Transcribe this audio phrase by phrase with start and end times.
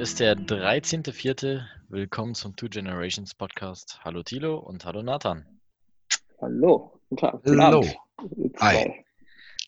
[0.00, 1.62] ist der 13.04.
[1.90, 4.00] Willkommen zum Two Generations Podcast.
[4.02, 5.44] Hallo Thilo und hallo Nathan.
[6.40, 6.98] Hallo.
[7.20, 7.84] Hallo.
[8.60, 9.04] Hi.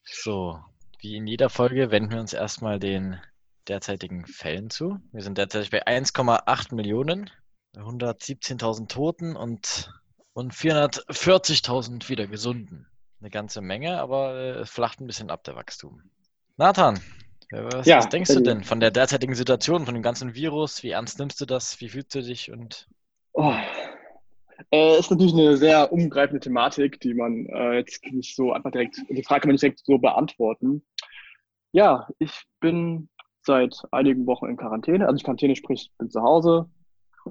[0.06, 0.58] So,
[1.01, 3.21] wie in jeder Folge wenden wir uns erstmal den
[3.69, 5.01] derzeitigen Fällen zu.
[5.13, 7.28] Wir sind derzeit bei 1,8 Millionen,
[7.74, 9.92] 117.000 Toten und,
[10.33, 12.87] und 440.000 wieder Gesunden.
[13.21, 16.01] Eine ganze Menge, aber äh, es flacht ein bisschen ab, der Wachstum.
[16.57, 17.03] Nathan,
[17.52, 20.83] was, ja, was denkst du denn von der derzeitigen Situation, von dem ganzen Virus?
[20.83, 21.80] Wie ernst nimmst du das?
[21.80, 22.51] Wie fühlst du dich?
[22.51, 22.88] Und
[23.33, 23.55] oh,
[24.70, 28.96] äh, ist natürlich eine sehr umgreifende Thematik, die man äh, jetzt nicht so einfach direkt,
[29.09, 30.83] die Frage kann man nicht direkt so beantworten.
[31.73, 33.09] Ja, ich bin
[33.43, 35.07] seit einigen Wochen in Quarantäne.
[35.07, 36.69] Also ich Quarantäne sprich, bin zu Hause,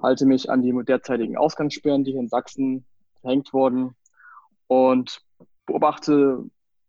[0.01, 2.85] halte mich an die derzeitigen Ausgangssperren, die hier in Sachsen
[3.21, 3.95] verhängt wurden
[4.67, 5.21] und
[5.65, 6.43] beobachte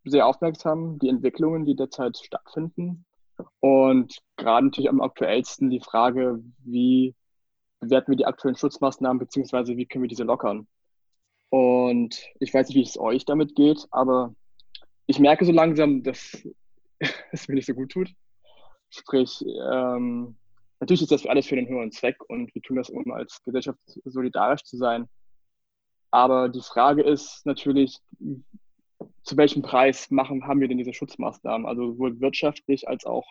[0.04, 3.04] sehr aufmerksam die Entwicklungen, die derzeit stattfinden.
[3.60, 7.14] Und gerade natürlich am aktuellsten die Frage, wie
[7.80, 10.66] bewerten wir die aktuellen Schutzmaßnahmen, beziehungsweise wie können wir diese lockern.
[11.50, 14.34] Und ich weiß nicht, wie es euch damit geht, aber
[15.06, 16.46] ich merke so langsam, dass
[17.32, 18.10] es mir nicht so gut tut.
[18.88, 20.36] Sprich, ähm,
[20.80, 23.78] natürlich ist das alles für den höheren Zweck und wir tun das, um als Gesellschaft
[24.04, 25.08] solidarisch zu sein.
[26.10, 27.98] Aber die Frage ist natürlich,
[29.22, 31.66] zu welchem Preis machen, haben wir denn diese Schutzmaßnahmen?
[31.66, 33.26] Also sowohl wirtschaftlich als auch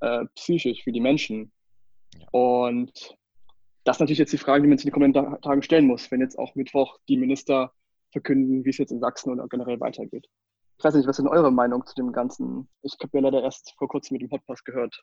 [0.00, 1.52] äh, psychisch für die Menschen.
[2.14, 2.26] Ja.
[2.30, 3.16] Und
[3.84, 6.10] das ist natürlich jetzt die Frage, die man sich in den kommenden Tagen stellen muss,
[6.10, 7.72] wenn jetzt auch Mittwoch die Minister
[8.12, 10.26] verkünden, wie es jetzt in Sachsen oder generell weitergeht.
[10.78, 12.68] Ich weiß nicht, was ist denn eure Meinung zu dem Ganzen?
[12.82, 15.02] Ich habe ja leider erst vor kurzem mit dem Podcast gehört.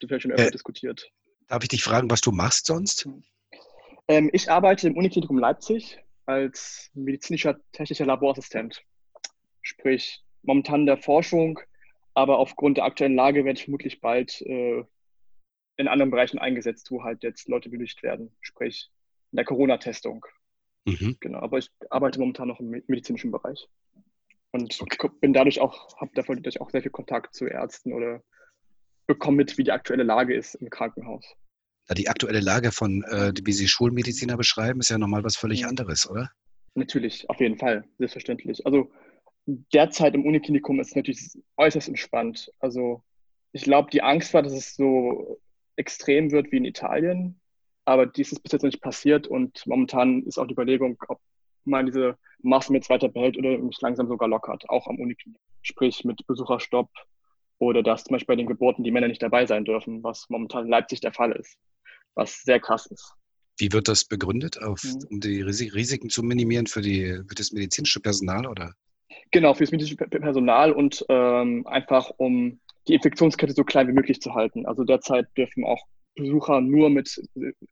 [0.00, 1.10] Du vielleicht schon öfter äh, diskutiert.
[1.48, 3.08] Darf ich dich fragen, was du machst sonst?
[4.08, 8.82] Ähm, ich arbeite im Uniklinikum Leipzig als medizinischer technischer Laborassistent.
[9.66, 11.58] Sprich, momentan der Forschung,
[12.14, 14.84] aber aufgrund der aktuellen Lage werde ich vermutlich bald äh,
[15.76, 18.30] in anderen Bereichen eingesetzt, wo halt jetzt Leute benötigt werden.
[18.40, 18.92] Sprich,
[19.32, 20.24] in der Corona-Testung.
[20.84, 21.16] Mhm.
[21.18, 23.68] Genau, aber ich arbeite momentan noch im medizinischen Bereich.
[24.52, 25.10] Und okay.
[25.20, 28.22] bin dadurch auch, habe dadurch auch sehr viel Kontakt zu Ärzten oder
[29.08, 31.26] bekomme mit, wie die aktuelle Lage ist im Krankenhaus.
[31.88, 35.62] Ja, die aktuelle Lage von, äh, wie Sie Schulmediziner beschreiben, ist ja nochmal was völlig
[35.62, 35.68] ja.
[35.68, 36.30] anderes, oder?
[36.76, 38.64] Natürlich, auf jeden Fall, selbstverständlich.
[38.64, 38.90] Also
[39.46, 42.50] derzeit im Uniklinikum ist es natürlich äußerst entspannt.
[42.58, 43.02] Also
[43.52, 45.40] ich glaube, die Angst war, dass es so
[45.76, 47.40] extrem wird wie in Italien,
[47.84, 51.20] aber dies ist bis jetzt nicht passiert und momentan ist auch die Überlegung, ob
[51.64, 55.40] man diese Maßnahmen jetzt weiter behält oder mich langsam sogar lockert, auch am Uniklinik.
[55.62, 56.90] Sprich mit Besucherstopp
[57.58, 60.64] oder dass zum Beispiel bei den Geburten die Männer nicht dabei sein dürfen, was momentan
[60.64, 61.56] in Leipzig der Fall ist,
[62.14, 63.14] was sehr krass ist.
[63.58, 65.06] Wie wird das begründet, auf, mhm.
[65.10, 68.46] um die Risiken zu minimieren für, die, für das medizinische Personal?
[68.46, 68.74] Oder?
[69.30, 74.20] Genau, für das medizinische Personal und ähm, einfach um die Infektionskette so klein wie möglich
[74.20, 74.66] zu halten.
[74.66, 75.84] Also derzeit dürfen auch
[76.14, 77.20] Besucher nur mit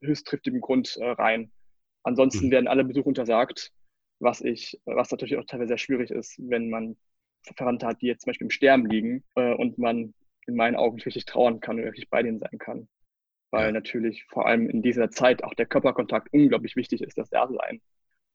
[0.03, 1.51] höchsttriftigem Grund äh, rein.
[2.03, 2.51] Ansonsten mhm.
[2.51, 3.73] werden alle Besuche untersagt,
[4.19, 6.97] was ich, was natürlich auch teilweise sehr schwierig ist, wenn man
[7.57, 10.15] Verwandte hat, die jetzt zum Beispiel im Sterben liegen äh, und man
[10.47, 12.89] in meinen Augen nicht richtig trauern kann oder richtig bei denen sein kann.
[13.51, 17.81] Weil natürlich vor allem in dieser Zeit auch der Körperkontakt unglaublich wichtig ist, das Dasein.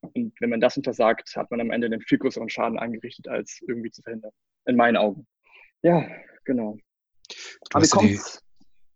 [0.02, 3.60] Und wenn man das untersagt, hat man am Ende einen viel größeren Schaden angerichtet, als
[3.68, 4.32] irgendwie zu verhindern.
[4.66, 5.28] In meinen Augen.
[5.82, 6.08] Ja,
[6.46, 6.78] genau.
[7.28, 7.36] Du
[7.74, 8.20] Aber hast, ja die,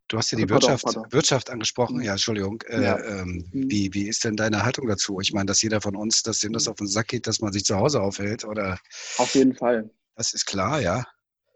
[0.07, 1.97] du hast ja die Wirtschaft, Wirtschaft angesprochen.
[1.97, 2.03] Mhm.
[2.03, 2.61] Ja, Entschuldigung.
[2.67, 3.03] Äh, ja.
[3.03, 3.69] Ähm, mhm.
[3.69, 5.19] wie, wie ist denn deine Haltung dazu?
[5.19, 7.53] Ich meine, dass jeder von uns, dass dem das auf den Sack geht, dass man
[7.53, 8.79] sich zu Hause aufhält, oder?
[9.17, 9.89] Auf jeden Fall.
[10.15, 11.05] Das ist klar, ja.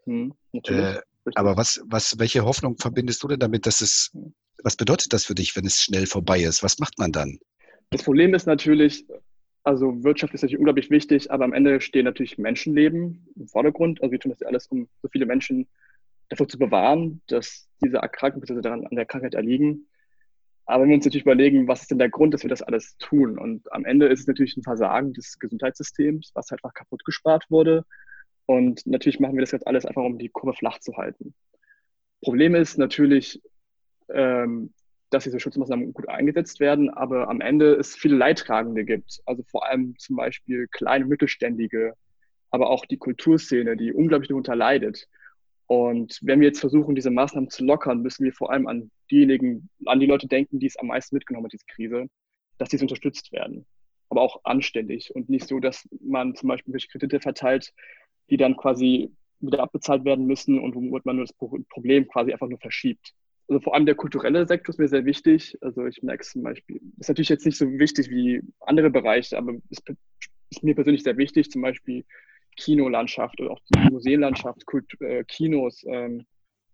[0.06, 1.00] Mhm, äh,
[1.36, 4.34] aber was, was, welche Hoffnung verbindest du denn damit, dass es, mhm.
[4.64, 6.64] was bedeutet das für dich, wenn es schnell vorbei ist?
[6.64, 7.40] Was macht man dann?
[7.90, 9.06] Das Problem ist natürlich,
[9.68, 14.02] also Wirtschaft ist natürlich unglaublich wichtig, aber am Ende stehen natürlich Menschenleben im Vordergrund.
[14.02, 15.68] Also wir tun das ja alles, um so viele Menschen
[16.30, 18.62] davor zu bewahren, dass diese Erkrankung bzw.
[18.62, 19.88] daran an der Krankheit erliegen.
[20.68, 22.96] Aber wenn wir uns natürlich überlegen, was ist denn der Grund, dass wir das alles
[22.98, 23.38] tun?
[23.38, 27.44] Und am Ende ist es natürlich ein Versagen des Gesundheitssystems, was halt einfach kaputt gespart
[27.50, 27.84] wurde.
[28.46, 31.34] Und natürlich machen wir das jetzt alles einfach, um die Kurve flach zu halten.
[32.22, 33.42] Problem ist natürlich,
[34.14, 34.74] ähm,
[35.10, 39.22] dass diese Schutzmaßnahmen gut eingesetzt werden, aber am Ende es viele Leidtragende gibt.
[39.26, 41.94] Also vor allem zum Beispiel kleine Mittelständige,
[42.50, 45.08] aber auch die Kulturszene, die unglaublich darunter leidet.
[45.66, 49.70] Und wenn wir jetzt versuchen, diese Maßnahmen zu lockern, müssen wir vor allem an diejenigen,
[49.86, 52.08] an die Leute denken, die es am meisten mitgenommen hat, diese Krise,
[52.58, 53.66] dass diese unterstützt werden.
[54.10, 57.74] Aber auch anständig und nicht so, dass man zum Beispiel durch Kredite verteilt,
[58.30, 61.36] die dann quasi wieder abbezahlt werden müssen und womit man nur das
[61.70, 63.14] Problem quasi einfach nur verschiebt
[63.48, 65.58] also vor allem der kulturelle Sektor ist mir sehr wichtig.
[65.62, 69.38] Also ich merke es zum Beispiel, ist natürlich jetzt nicht so wichtig wie andere Bereiche,
[69.38, 69.84] aber ist,
[70.50, 72.06] ist mir persönlich sehr wichtig, zum Beispiel
[72.58, 76.26] Kinolandschaft oder auch die Museenlandschaft, Kult, äh, Kinos, ähm,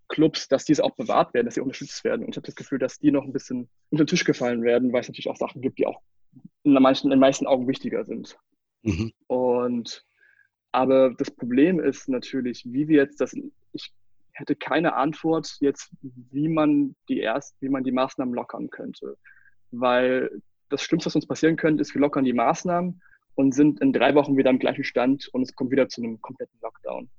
[0.08, 2.26] Clubs, dass diese auch bewahrt werden, dass sie unterstützt werden.
[2.26, 4.94] Und ich habe das Gefühl, dass die noch ein bisschen unter den Tisch gefallen werden,
[4.94, 6.02] weil es natürlich auch Sachen gibt, die auch
[6.64, 8.38] in, manchen, in den meisten Augen wichtiger sind.
[8.84, 9.12] Mhm.
[9.28, 10.06] Und
[10.72, 13.34] aber das Problem ist natürlich, wie wir jetzt das,
[13.74, 13.94] ich
[14.34, 19.18] hätte keine Antwort jetzt, wie man die erst, wie man die Maßnahmen lockern könnte.
[19.72, 23.02] Weil das Schlimmste, was uns passieren könnte, ist, wir lockern die Maßnahmen
[23.36, 26.22] und sind in drei Wochen wieder am gleichen Stand und es kommt wieder zu einem
[26.22, 27.10] kompletten Lockdown.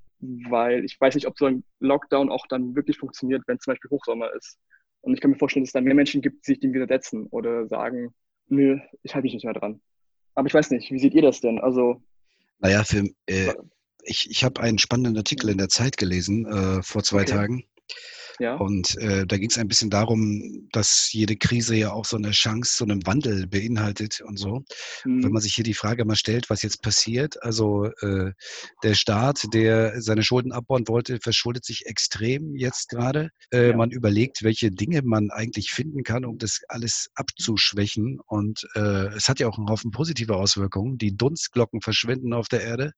[0.49, 3.91] Weil ich weiß nicht, ob so ein Lockdown auch dann wirklich funktioniert, wenn zum Beispiel
[3.91, 4.57] Hochsommer ist.
[5.01, 7.27] Und ich kann mir vorstellen, dass es dann mehr Menschen gibt, die sich dem widersetzen
[7.27, 8.13] oder sagen,
[8.47, 9.81] nö, ich halte mich nicht mehr dran.
[10.33, 11.59] Aber ich weiß nicht, wie seht ihr das denn?
[11.59, 12.01] Also.
[12.59, 13.53] Naja, für, äh,
[14.05, 17.31] ich, ich habe einen spannenden Artikel in der Zeit gelesen äh, vor zwei okay.
[17.31, 17.63] Tagen.
[18.39, 18.55] Ja.
[18.55, 22.31] Und äh, da ging es ein bisschen darum, dass jede Krise ja auch so eine
[22.31, 24.63] Chance, so einen Wandel beinhaltet und so.
[25.05, 25.23] Mhm.
[25.23, 28.31] Wenn man sich hier die Frage mal stellt, was jetzt passiert, also äh,
[28.83, 33.29] der Staat, der seine Schulden abbauen wollte, verschuldet sich extrem jetzt gerade.
[33.51, 33.77] Äh, ja.
[33.77, 38.19] Man überlegt, welche Dinge man eigentlich finden kann, um das alles abzuschwächen.
[38.25, 40.97] Und äh, es hat ja auch einen Haufen positive Auswirkungen.
[40.97, 42.91] Die Dunstglocken verschwinden auf der Erde.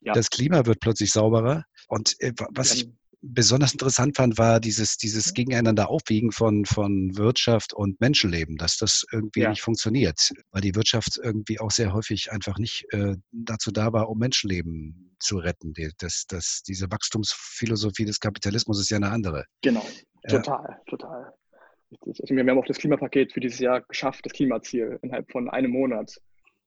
[0.00, 0.12] Ja.
[0.12, 1.64] Das Klima wird plötzlich sauberer.
[1.88, 2.88] Und äh, was ich
[3.32, 9.04] besonders interessant fand, war dieses, dieses Gegeneinander Aufwiegen von, von Wirtschaft und Menschenleben, dass das
[9.12, 9.50] irgendwie ja.
[9.50, 14.08] nicht funktioniert, weil die Wirtschaft irgendwie auch sehr häufig einfach nicht äh, dazu da war,
[14.08, 15.72] um Menschenleben zu retten.
[15.72, 19.44] Die, das, das, diese Wachstumsphilosophie des Kapitalismus ist ja eine andere.
[19.62, 19.86] Genau,
[20.28, 21.32] total, äh, total.
[22.06, 25.70] Also wir haben auch das Klimapaket für dieses Jahr geschafft, das Klimaziel innerhalb von einem
[25.70, 26.12] Monat,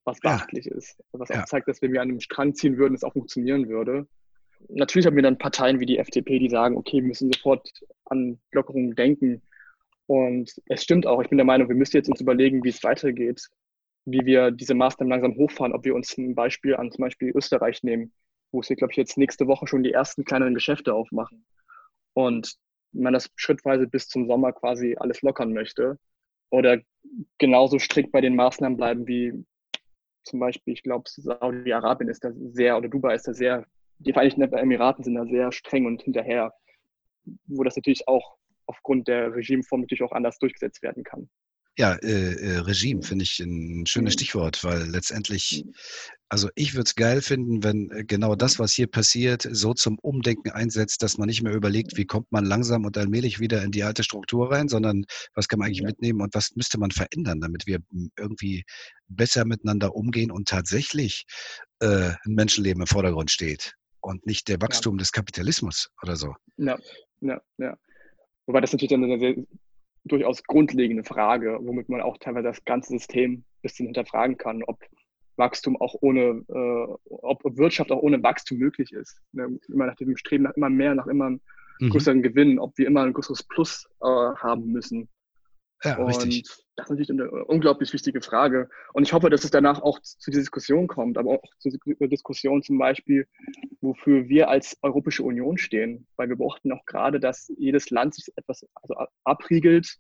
[0.06, 0.76] was beachtlich ja.
[0.76, 1.02] ist.
[1.12, 1.46] Was auch ja.
[1.46, 4.08] zeigt, dass wenn wir an einem Strang ziehen würden, es auch funktionieren würde
[4.68, 7.70] natürlich haben wir dann Parteien wie die FDP, die sagen, okay, wir müssen sofort
[8.06, 9.42] an Lockerungen denken.
[10.08, 11.22] Und es stimmt auch.
[11.22, 13.48] Ich bin der Meinung, wir müssen jetzt uns überlegen, wie es weitergeht,
[14.06, 17.84] wie wir diese Maßnahmen langsam hochfahren, ob wir uns ein Beispiel an zum Beispiel Österreich
[17.84, 18.12] nehmen,
[18.52, 21.46] wo sie, glaube ich, jetzt nächste Woche schon die ersten kleineren Geschäfte aufmachen.
[22.14, 22.56] Und
[22.92, 26.00] man das schrittweise bis zum Sommer quasi alles lockern möchte.
[26.50, 26.80] Oder
[27.38, 29.46] genauso strikt bei den Maßnahmen bleiben wie
[30.24, 33.66] zum Beispiel, ich glaube, Saudi-Arabien ist da sehr, oder Dubai ist da sehr
[34.00, 36.54] die Vereinigten Emiraten sind da sehr streng und hinterher,
[37.48, 41.30] wo das natürlich auch aufgrund der Regimeform natürlich auch anders durchgesetzt werden kann.
[41.78, 44.19] Ja, äh, äh, Regime finde ich ein schönes mhm.
[44.19, 45.74] Stichwort, weil letztendlich, mhm.
[46.28, 49.98] also ich würde es geil finden, wenn äh, genau das, was hier passiert, so zum
[50.00, 53.72] Umdenken einsetzt, dass man nicht mehr überlegt, wie kommt man langsam und allmählich wieder in
[53.72, 55.06] die alte Struktur rein, sondern
[55.36, 57.80] was kann man eigentlich mitnehmen und was müsste man verändern, damit wir
[58.18, 58.66] irgendwie
[59.07, 61.24] besser miteinander umgehen und tatsächlich
[61.80, 65.00] äh, ein Menschenleben im Vordergrund steht und nicht der Wachstum ja.
[65.00, 66.36] des Kapitalismus oder so.
[66.57, 66.78] Ja,
[67.22, 67.78] ja, ja.
[68.46, 69.36] Wobei das natürlich eine sehr,
[70.06, 74.80] durchaus grundlegende Frage, womit man auch teilweise das ganze System ein bisschen hinterfragen kann, ob
[75.38, 79.22] Wachstum auch ohne, äh, ob Wirtschaft auch ohne Wachstum möglich ist.
[79.31, 79.60] Ne?
[79.68, 81.90] Immer nach dem Streben nach immer mehr, nach immer mhm.
[81.90, 82.24] größeren mhm.
[82.24, 85.07] Gewinn, ob wir immer ein größeres Plus äh, haben müssen.
[85.84, 86.44] Ja, und richtig.
[86.76, 88.70] Das ist natürlich eine unglaublich wichtige Frage.
[88.94, 92.08] Und ich hoffe, dass es danach auch zu dieser Diskussion kommt, aber auch zu dieser
[92.08, 93.28] Diskussion zum Beispiel,
[93.81, 96.08] wofür wir als Europäische Union stehen.
[96.16, 99.98] Weil wir beobachten auch gerade, dass jedes Land sich etwas also abriegelt,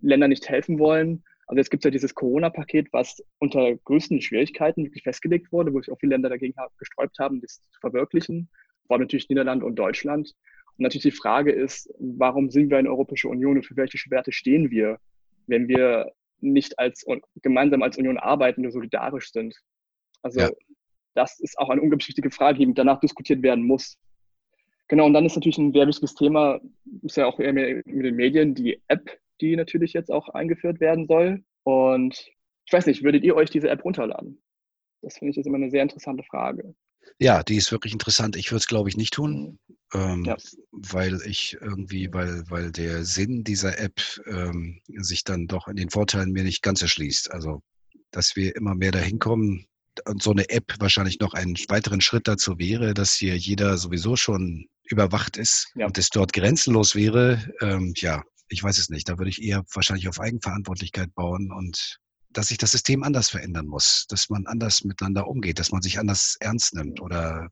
[0.00, 1.24] Länder nicht helfen wollen.
[1.48, 5.80] Also jetzt gibt es ja dieses Corona-Paket, was unter größten Schwierigkeiten wirklich festgelegt wurde, wo
[5.80, 8.48] sich auch viele Länder dagegen gesträubt haben, das zu verwirklichen.
[8.86, 10.34] Vor allem natürlich Niederland und Deutschland.
[10.76, 14.32] Und natürlich die Frage ist, warum sind wir eine Europäische Union und für welche Werte
[14.32, 14.98] stehen wir?
[15.46, 17.04] Wenn wir nicht als
[17.42, 19.54] gemeinsam als Union arbeiten und solidarisch sind.
[20.22, 20.50] Also ja.
[21.14, 23.98] das ist auch eine unglaublich wichtige Frage, die danach diskutiert werden muss.
[24.88, 26.60] Genau, und dann ist natürlich ein sehr wichtiges Thema,
[27.02, 31.06] ist ja auch eher mit den Medien, die App, die natürlich jetzt auch eingeführt werden
[31.06, 31.42] soll.
[31.64, 32.14] Und
[32.66, 34.40] ich weiß nicht, würdet ihr euch diese App runterladen?
[35.02, 36.74] Das finde ich ist immer eine sehr interessante Frage.
[37.18, 38.36] Ja, die ist wirklich interessant.
[38.36, 39.58] Ich würde es, glaube ich, nicht tun,
[39.94, 40.36] ähm, ja.
[40.72, 45.90] weil ich irgendwie, weil, weil der Sinn dieser App ähm, sich dann doch in den
[45.90, 47.30] Vorteilen mir nicht ganz erschließt.
[47.30, 47.62] Also,
[48.10, 49.66] dass wir immer mehr dahin kommen
[50.04, 54.16] und so eine App wahrscheinlich noch einen weiteren Schritt dazu wäre, dass hier jeder sowieso
[54.16, 55.86] schon überwacht ist ja.
[55.86, 57.50] und es dort grenzenlos wäre.
[57.60, 59.08] Ähm, ja, ich weiß es nicht.
[59.08, 61.98] Da würde ich eher wahrscheinlich auf Eigenverantwortlichkeit bauen und
[62.36, 65.98] dass sich das System anders verändern muss, dass man anders miteinander umgeht, dass man sich
[65.98, 67.48] anders ernst nimmt oder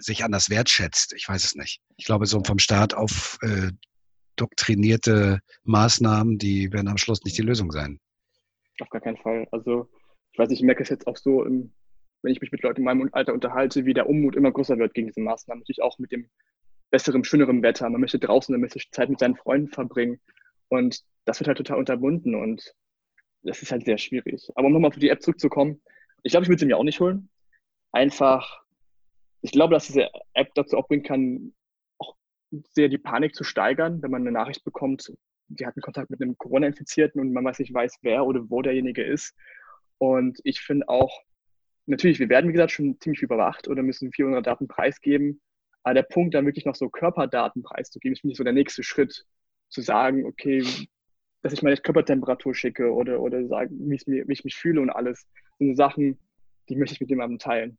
[0.00, 1.12] sich anders wertschätzt.
[1.12, 1.82] Ich weiß es nicht.
[1.96, 3.72] Ich glaube, so vom Staat auf äh,
[4.36, 8.00] doktrinierte Maßnahmen, die werden am Schluss nicht die Lösung sein.
[8.80, 9.46] Auf gar keinen Fall.
[9.50, 9.90] Also
[10.32, 12.84] ich weiß nicht, ich merke es jetzt auch so, wenn ich mich mit Leuten in
[12.84, 15.60] meinem Alter unterhalte, wie der Unmut immer größer wird gegen diese Maßnahmen.
[15.60, 16.30] Natürlich auch mit dem
[16.90, 17.90] besseren, schöneren Wetter.
[17.90, 20.20] Man möchte draußen, man möchte Zeit mit seinen Freunden verbringen.
[20.68, 22.34] Und das wird halt total unterbunden.
[22.34, 22.74] Und
[23.42, 24.50] das ist halt sehr schwierig.
[24.54, 25.80] Aber um nochmal auf die App zurückzukommen,
[26.22, 27.28] ich glaube, ich würde sie mir auch nicht holen.
[27.92, 28.62] Einfach,
[29.40, 31.54] ich glaube, dass diese App dazu auch bringen kann,
[31.98, 32.16] auch
[32.74, 35.12] sehr die Panik zu steigern, wenn man eine Nachricht bekommt,
[35.48, 39.02] sie hatten Kontakt mit einem Corona-Infizierten und man weiß nicht weiß, wer oder wo derjenige
[39.02, 39.34] ist.
[39.98, 41.22] Und ich finde auch,
[41.86, 45.40] natürlich, wir werden, wie gesagt, schon ziemlich überwacht oder müssen viel unserer Daten preisgeben.
[45.82, 48.82] Aber der Punkt, dann wirklich noch so Körperdaten preiszugeben, ist für mich so der nächste
[48.82, 49.26] Schritt.
[49.68, 50.64] Zu sagen, okay,
[51.42, 54.90] dass ich meine Körpertemperatur schicke oder, oder sagen, wie ich, wie ich mich fühle und
[54.90, 55.26] alles.
[55.50, 56.18] Das sind Sachen,
[56.68, 57.78] die möchte ich mit jemandem teilen.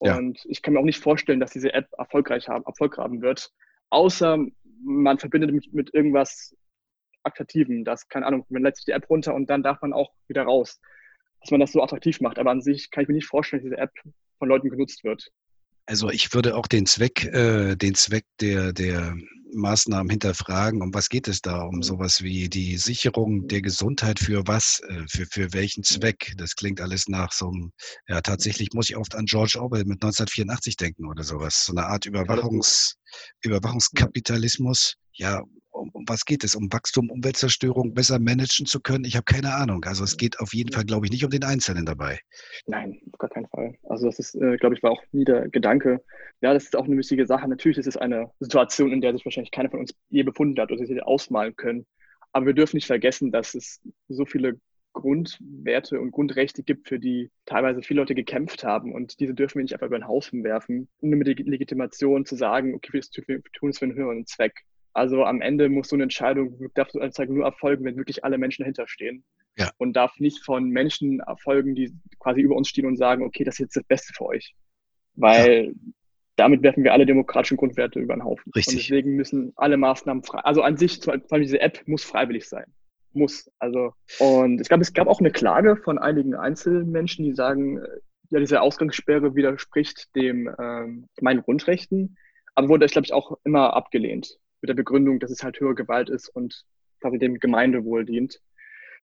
[0.00, 0.16] Ja.
[0.16, 3.50] Und ich kann mir auch nicht vorstellen, dass diese App erfolgreich haben, Erfolg haben wird,
[3.90, 4.44] außer
[4.84, 6.54] man verbindet mit, mit irgendwas
[7.22, 7.84] Attraktiven.
[7.84, 10.42] Das, keine Ahnung, man lädt sich die App runter und dann darf man auch wieder
[10.42, 10.80] raus.
[11.40, 12.38] Dass man das so attraktiv macht.
[12.38, 13.92] Aber an sich kann ich mir nicht vorstellen, dass diese App
[14.38, 15.30] von Leuten genutzt wird.
[15.86, 19.14] Also ich würde auch den Zweck, äh, den Zweck der, der
[19.54, 20.82] Maßnahmen hinterfragen.
[20.82, 21.62] Um was geht es da?
[21.62, 21.82] Um mhm.
[21.82, 24.80] sowas wie die Sicherung der Gesundheit für was?
[24.88, 26.32] Äh, für, für welchen Zweck?
[26.36, 27.72] Das klingt alles nach so einem,
[28.08, 31.64] ja, tatsächlich muss ich oft an George Orwell mit 1984 denken oder sowas.
[31.66, 32.96] So eine Art Überwachungs,
[33.42, 34.94] Überwachungskapitalismus.
[35.12, 35.42] Ja,
[35.82, 36.54] um, um, was geht es?
[36.54, 39.04] Um Wachstum, Umweltzerstörung besser managen zu können?
[39.04, 39.84] Ich habe keine Ahnung.
[39.84, 42.20] Also es geht auf jeden Fall, glaube ich, nicht um den Einzelnen dabei.
[42.66, 43.74] Nein, auf gar keinen Fall.
[43.88, 46.02] Also das ist, äh, glaube ich, war auch nie der Gedanke.
[46.40, 47.48] Ja, das ist auch eine wichtige Sache.
[47.48, 50.70] Natürlich ist es eine Situation, in der sich wahrscheinlich keiner von uns je befunden hat
[50.70, 51.86] oder sich ausmalen können.
[52.32, 54.58] Aber wir dürfen nicht vergessen, dass es so viele
[54.92, 58.94] Grundwerte und Grundrechte gibt, für die teilweise viele Leute gekämpft haben.
[58.94, 62.36] Und diese dürfen wir nicht einfach über den Haufen werfen, nur mit der Legitimation zu
[62.36, 64.64] sagen, okay, wir tun es für einen höheren Zweck.
[64.94, 68.24] Also am Ende muss so eine Entscheidung, darf so eine Entscheidung nur erfolgen, wenn wirklich
[68.24, 69.24] alle Menschen dahinter stehen.
[69.56, 69.70] Ja.
[69.78, 73.54] Und darf nicht von Menschen erfolgen, die quasi über uns stehen und sagen, okay, das
[73.54, 74.54] ist jetzt das Beste für euch.
[75.14, 75.72] Weil ja.
[76.36, 78.50] damit werfen wir alle demokratischen Grundwerte über den Haufen.
[78.54, 78.74] Richtig.
[78.74, 82.48] Und deswegen müssen alle Maßnahmen frei, also an sich, vor allem diese App muss freiwillig
[82.48, 82.64] sein.
[83.14, 83.50] Muss.
[83.58, 87.82] Also, und es gab, es gab auch eine Klage von einigen Einzelmenschen, die sagen,
[88.30, 92.16] ja, diese Ausgangssperre widerspricht dem ähm, meinen Grundrechten,
[92.54, 96.08] aber wurde, glaube ich, auch immer abgelehnt mit der Begründung, dass es halt höhere Gewalt
[96.08, 96.64] ist und
[97.00, 98.40] quasi dem Gemeindewohl dient.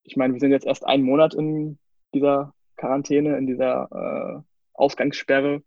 [0.03, 1.77] Ich meine, wir sind jetzt erst einen Monat in
[2.13, 4.41] dieser Quarantäne, in dieser äh,
[4.73, 5.61] Ausgangssperre.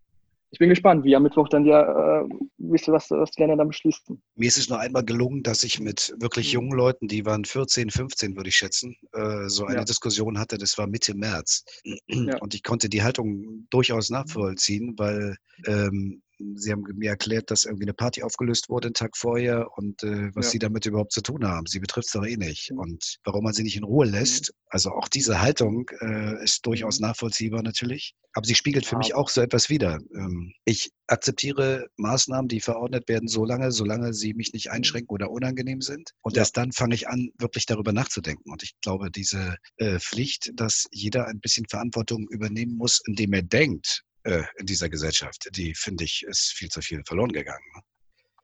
[0.51, 3.57] Ich bin gespannt, wie am Mittwoch dann ja, äh, wisst ihr, was, was die Länder
[3.57, 4.23] dann beschließen.
[4.35, 6.61] Mir ist es nur einmal gelungen, dass ich mit wirklich mhm.
[6.61, 9.85] jungen Leuten, die waren 14, 15, würde ich schätzen, äh, so eine ja.
[9.85, 10.59] Diskussion hatte.
[10.59, 11.65] Das war Mitte März.
[12.07, 12.39] Ja.
[12.39, 16.23] Und ich konnte die Haltung durchaus nachvollziehen, weil ähm,
[16.55, 20.31] Sie haben mir erklärt, dass irgendwie eine Party aufgelöst wurde einen Tag vorher und äh,
[20.35, 20.51] was ja.
[20.53, 21.67] Sie damit überhaupt zu tun haben.
[21.67, 22.71] Sie betrifft es doch eh nicht.
[22.71, 22.79] Mhm.
[22.79, 24.13] Und warum man sie nicht in Ruhe mhm.
[24.13, 27.09] lässt, also auch diese Haltung äh, ist durchaus mhm.
[27.09, 28.15] nachvollziehbar natürlich.
[28.35, 28.99] Aber sie spiegelt für ja.
[28.99, 29.99] mich auch so etwas wider.
[30.15, 35.31] Ähm, ich akzeptiere Maßnahmen, die verordnet werden, so lange, solange sie mich nicht einschränken oder
[35.31, 36.13] unangenehm sind.
[36.23, 36.43] Und ja.
[36.43, 38.51] erst dann fange ich an, wirklich darüber nachzudenken.
[38.51, 43.43] Und ich glaube, diese äh, Pflicht, dass jeder ein bisschen Verantwortung übernehmen muss, indem er
[43.43, 45.49] denkt, äh, in dieser Gesellschaft.
[45.57, 47.64] Die, finde ich, ist viel zu viel verloren gegangen.
[47.75, 47.83] Ne?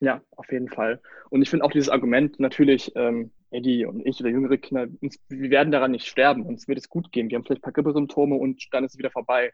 [0.01, 1.01] Ja, auf jeden Fall.
[1.31, 5.19] Und ich finde auch dieses Argument natürlich, ähm, Eddie und ich oder jüngere Kinder, uns,
[5.29, 7.31] wir werden daran nicht sterben, uns wird es gut gehen.
[7.31, 9.53] Wir haben vielleicht ein paar Grippesymptome und dann ist es wieder vorbei.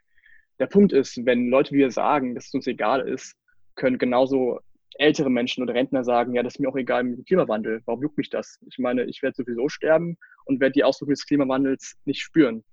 [0.59, 3.37] Der Punkt ist, wenn Leute wie wir sagen, dass es uns egal ist,
[3.75, 4.61] können genauso
[4.99, 7.83] ältere Menschen oder Rentner sagen, ja, das ist mir auch egal mit dem Klimawandel.
[7.87, 8.59] Warum juckt mich das?
[8.69, 12.65] Ich meine, ich werde sowieso sterben und werde die Auswirkungen des Klimawandels nicht spüren.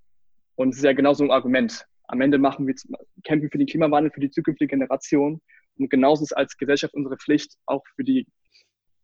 [0.55, 2.75] Und es ist ja genauso ein Argument am Ende machen wir
[3.23, 5.41] kämpfen für den Klimawandel, für die zukünftige Generation.
[5.77, 8.27] Und genauso ist als Gesellschaft unsere Pflicht, auch für die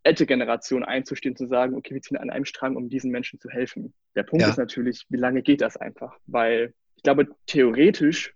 [0.04, 3.50] ältere Generation einzustehen, zu sagen, okay, wir ziehen an einem Strang, um diesen Menschen zu
[3.50, 3.94] helfen.
[4.16, 4.50] Der Punkt ja.
[4.50, 6.18] ist natürlich, wie lange geht das einfach?
[6.26, 8.34] Weil ich glaube, theoretisch,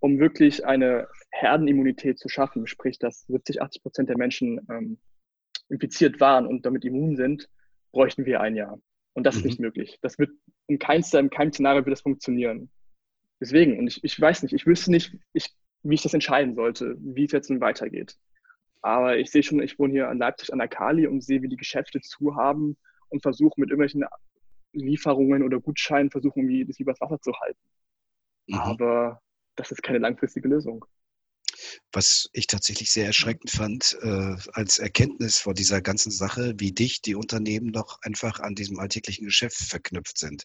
[0.00, 4.98] um wirklich eine Herdenimmunität zu schaffen, sprich, dass 70, 80 Prozent der Menschen ähm,
[5.68, 7.48] infiziert waren und damit immun sind,
[7.92, 8.78] bräuchten wir ein Jahr.
[9.14, 9.40] Und das mhm.
[9.40, 9.98] ist nicht möglich.
[10.02, 10.30] Das wird
[10.66, 12.70] in, keinster, in keinem Szenario wird das funktionieren.
[13.40, 16.96] Deswegen, und ich, ich weiß nicht, ich wüsste nicht, ich, wie ich das entscheiden sollte,
[16.98, 18.16] wie es jetzt nun weitergeht.
[18.80, 21.48] Aber ich sehe schon, ich wohne hier in Leipzig an der Kali und sehe, wie
[21.48, 22.76] die Geschäfte zu haben
[23.08, 24.04] und versuche mit irgendwelchen
[24.72, 27.60] Lieferungen oder Gutscheinen versuchen, irgendwie das übers Wasser zu halten.
[28.46, 28.58] Mhm.
[28.58, 29.20] Aber
[29.56, 30.84] das ist keine langfristige Lösung
[31.92, 37.06] was ich tatsächlich sehr erschreckend fand, äh, als Erkenntnis vor dieser ganzen Sache, wie dicht
[37.06, 40.44] die Unternehmen noch einfach an diesem alltäglichen Geschäft verknüpft sind.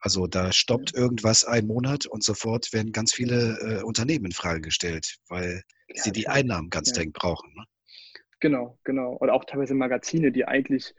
[0.00, 4.60] Also da stoppt irgendwas ein Monat und sofort werden ganz viele äh, Unternehmen in Frage
[4.60, 6.96] gestellt, weil ja, sie die Einnahmen ganz ja.
[6.96, 7.52] dringend brauchen.
[7.54, 7.64] Ne?
[8.40, 9.16] Genau, genau.
[9.20, 10.94] Oder auch teilweise Magazine, die eigentlich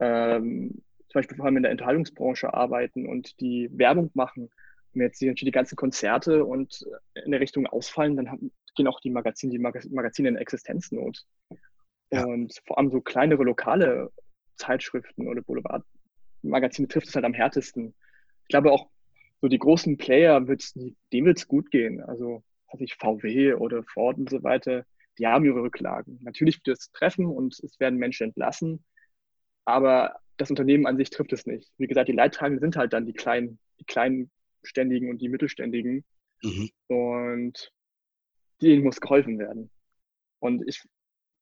[0.00, 4.50] ähm, zum Beispiel vor allem in der Enthaltungsbranche arbeiten und die Werbung machen.
[4.92, 6.84] Wenn jetzt die, die ganzen Konzerte und
[7.24, 11.24] in der Richtung ausfallen, dann haben, gehen auch die Magazine, die Magazine in Existenznot.
[12.10, 12.24] Ja.
[12.24, 14.10] Und vor allem so kleinere lokale
[14.56, 17.94] Zeitschriften oder Boulevardmagazine trifft es halt am härtesten.
[18.42, 18.88] Ich glaube auch,
[19.40, 22.00] so die großen Player, wird's, denen wird es gut gehen.
[22.00, 24.86] Also, weiß ich, VW oder Ford und so weiter,
[25.18, 26.18] die haben ihre Rücklagen.
[26.22, 28.84] Natürlich wird es treffen und es werden Menschen entlassen,
[29.64, 31.70] aber das Unternehmen an sich trifft es nicht.
[31.78, 34.30] Wie gesagt, die Leidtragenden sind halt dann die kleinen, die kleinen
[34.62, 36.04] Ständigen und die Mittelständigen.
[36.42, 36.70] Mhm.
[36.88, 37.72] Und
[38.62, 39.70] denen muss geholfen werden.
[40.38, 40.82] Und ich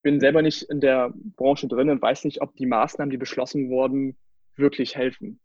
[0.03, 3.69] bin selber nicht in der Branche drin und weiß nicht, ob die Maßnahmen, die beschlossen
[3.71, 4.17] wurden,
[4.57, 5.41] wirklich helfen.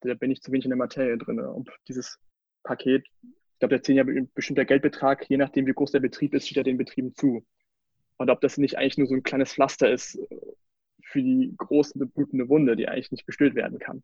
[0.00, 1.40] Da bin ich zu wenig in der Materie drin.
[1.40, 2.18] Ob dieses
[2.62, 6.46] Paket, ich glaube, der 10 ja bestimmter Geldbetrag, je nachdem, wie groß der Betrieb ist,
[6.46, 7.46] steht ja den Betrieben zu.
[8.16, 10.36] Und ob das nicht eigentlich nur so ein kleines Pflaster ist äh,
[11.02, 14.02] für die große, blutende Wunde, die eigentlich nicht gestillt werden kann.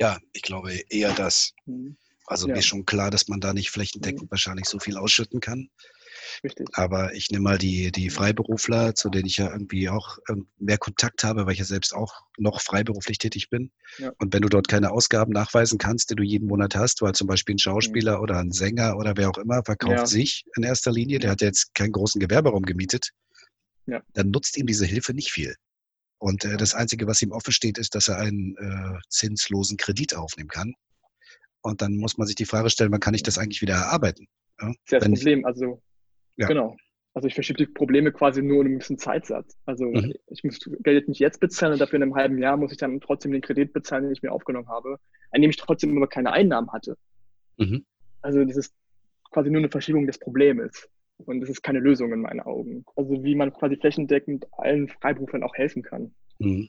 [0.00, 1.52] Ja, ich glaube eher das.
[1.66, 1.96] Mhm.
[2.26, 2.54] Also ja.
[2.54, 4.30] mir ist schon klar, dass man da nicht flächendeckend mhm.
[4.30, 5.68] wahrscheinlich so viel ausschütten kann.
[6.42, 6.68] Richtig.
[6.72, 10.78] Aber ich nehme mal die, die Freiberufler, zu denen ich ja irgendwie auch ähm, mehr
[10.78, 13.70] Kontakt habe, weil ich ja selbst auch noch freiberuflich tätig bin.
[13.98, 14.12] Ja.
[14.18, 17.26] Und wenn du dort keine Ausgaben nachweisen kannst, die du jeden Monat hast, weil zum
[17.26, 18.22] Beispiel ein Schauspieler mhm.
[18.22, 20.06] oder ein Sänger oder wer auch immer verkauft ja.
[20.06, 23.10] sich in erster Linie, der hat jetzt keinen großen Gewerberaum gemietet,
[23.86, 24.02] ja.
[24.14, 25.54] dann nutzt ihm diese Hilfe nicht viel.
[26.18, 30.14] Und äh, das Einzige, was ihm offen steht, ist, dass er einen äh, zinslosen Kredit
[30.14, 30.74] aufnehmen kann.
[31.60, 34.26] Und dann muss man sich die Frage stellen, wann kann ich das eigentlich wieder erarbeiten?
[34.60, 34.68] Ja?
[34.68, 35.44] Das ist ja das Problem.
[35.44, 35.82] Also,
[36.36, 36.46] ja.
[36.46, 36.76] genau.
[37.14, 39.56] Also ich verschiebe die Probleme quasi nur in einem gewissen Zeitsatz.
[39.66, 40.14] Also mhm.
[40.26, 43.00] ich muss Geld nicht jetzt bezahlen und dafür in einem halben Jahr muss ich dann
[43.00, 44.98] trotzdem den Kredit bezahlen, den ich mir aufgenommen habe,
[45.30, 46.96] an dem ich trotzdem aber keine Einnahmen hatte.
[47.56, 47.84] Mhm.
[48.20, 48.74] Also das ist
[49.30, 50.88] quasi nur eine Verschiebung des Problems.
[51.18, 52.84] Und das ist keine Lösung in meinen Augen.
[52.96, 56.12] Also wie man quasi flächendeckend allen Freiberuflern auch helfen kann.
[56.40, 56.68] Mhm.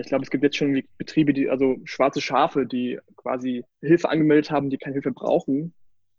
[0.00, 4.50] Ich glaube, es gibt jetzt schon Betriebe, die, also schwarze Schafe, die quasi Hilfe angemeldet
[4.50, 5.72] haben, die keine Hilfe brauchen.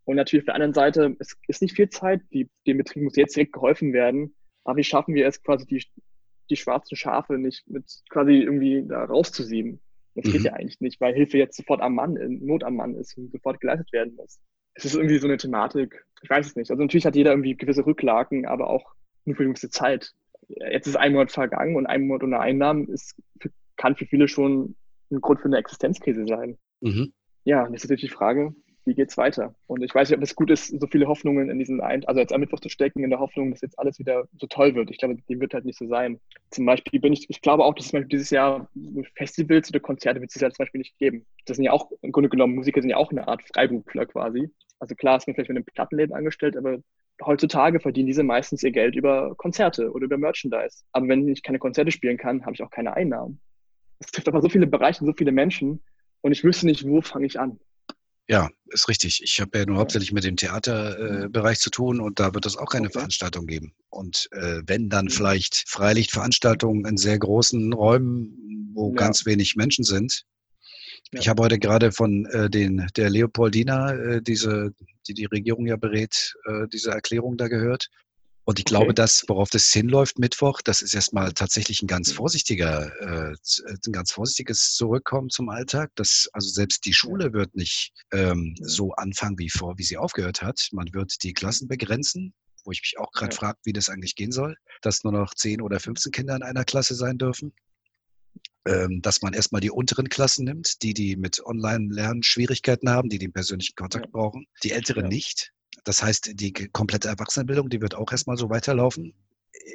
[0.10, 3.16] Und natürlich auf der anderen Seite, es ist nicht viel Zeit, die, dem Betrieb muss
[3.16, 4.34] jetzt direkt geholfen werden.
[4.64, 5.84] Aber wie schaffen wir es quasi, die,
[6.50, 9.80] die schwarzen Schafe nicht mit quasi irgendwie da rauszusieben?
[10.16, 10.32] Das mhm.
[10.32, 13.32] geht ja eigentlich nicht, weil Hilfe jetzt sofort am Mann, Not am Mann ist und
[13.32, 14.40] sofort geleistet werden muss.
[14.74, 16.72] Es ist irgendwie so eine Thematik, ich weiß es nicht.
[16.72, 20.16] Also natürlich hat jeder irgendwie gewisse Rücklagen, aber auch nur für eine gewisse Zeit
[20.48, 23.16] jetzt ist ein Monat vergangen und ein Monat ohne Einnahmen ist,
[23.78, 24.76] kann für viele schon
[25.12, 26.58] ein Grund für eine Existenzkrise sein.
[26.82, 27.14] Mhm.
[27.44, 29.54] Ja, das ist natürlich die Frage, wie geht es weiter?
[29.68, 32.20] Und ich weiß nicht, ob es gut ist, so viele Hoffnungen in diesen ein, also
[32.20, 34.90] jetzt am Mittwoch zu stecken, in der Hoffnung, dass jetzt alles wieder so toll wird.
[34.90, 36.20] Ich glaube, dem wird halt nicht so sein.
[36.52, 38.70] Zum Beispiel bin ich, ich glaube auch, dass es dieses Jahr
[39.16, 41.26] Festivals oder Konzerte wird es ja zum Beispiel nicht geben.
[41.46, 44.50] Das sind ja auch, im Grunde genommen, Musiker sind ja auch eine Art Freiberufler quasi.
[44.80, 46.80] Also klar ist man vielleicht mit einem Plattenleben angestellt, aber
[47.24, 50.84] heutzutage verdienen diese meistens ihr Geld über Konzerte oder über Merchandise.
[50.94, 53.42] Aber wenn ich keine Konzerte spielen kann, habe ich auch keine Einnahmen.
[54.00, 55.82] Es trifft aber so viele Bereiche, so viele Menschen
[56.22, 57.60] und ich wüsste nicht, wo fange ich an.
[58.30, 59.24] Ja, ist richtig.
[59.24, 62.58] Ich habe ja nur hauptsächlich mit dem Theaterbereich äh, zu tun und da wird es
[62.58, 63.00] auch keine okay.
[63.00, 63.74] Veranstaltung geben.
[63.90, 65.10] Und äh, wenn dann mhm.
[65.10, 68.96] vielleicht Freilichtveranstaltungen in sehr großen Räumen, wo ja.
[68.96, 70.26] ganz wenig Menschen sind,
[71.12, 74.74] ich habe heute gerade von äh, den, der Leopoldina, äh, diese,
[75.08, 77.90] die die Regierung ja berät, äh, diese Erklärung da gehört.
[78.46, 78.76] Und ich okay.
[78.76, 83.36] glaube, das, worauf das hinläuft Mittwoch, das ist erstmal tatsächlich ein ganz vorsichtiger, äh,
[83.86, 85.92] ein ganz vorsichtiges Zurückkommen zum Alltag.
[85.96, 90.42] Das, also selbst die Schule wird nicht ähm, so anfangen wie vor, wie sie aufgehört
[90.42, 90.70] hat.
[90.72, 92.34] Man wird die Klassen begrenzen,
[92.66, 93.40] wo ich mich auch gerade ja.
[93.40, 96.66] frage, wie das eigentlich gehen soll, dass nur noch 10 oder 15 Kinder in einer
[96.66, 97.54] Klasse sein dürfen.
[98.66, 103.18] Ähm, dass man erstmal die unteren Klassen nimmt, die, die mit Online-Lernen Schwierigkeiten haben, die
[103.18, 104.12] den persönlichen Kontakt ja.
[104.12, 105.10] brauchen, die älteren ja.
[105.10, 105.54] nicht.
[105.84, 109.14] Das heißt, die komplette Erwachsenenbildung, die wird auch erstmal so weiterlaufen.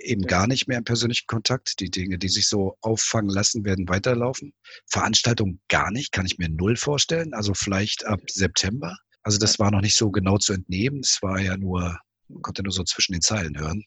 [0.03, 0.29] Eben ja.
[0.29, 1.81] gar nicht mehr im persönlichen Kontakt.
[1.81, 4.53] Die Dinge, die sich so auffangen lassen, werden weiterlaufen.
[4.87, 7.35] Veranstaltung gar nicht, kann ich mir null vorstellen.
[7.35, 8.97] Also vielleicht ab September.
[9.23, 11.01] Also das war noch nicht so genau zu entnehmen.
[11.01, 13.85] Es war ja nur, man konnte nur so zwischen den Zeilen hören.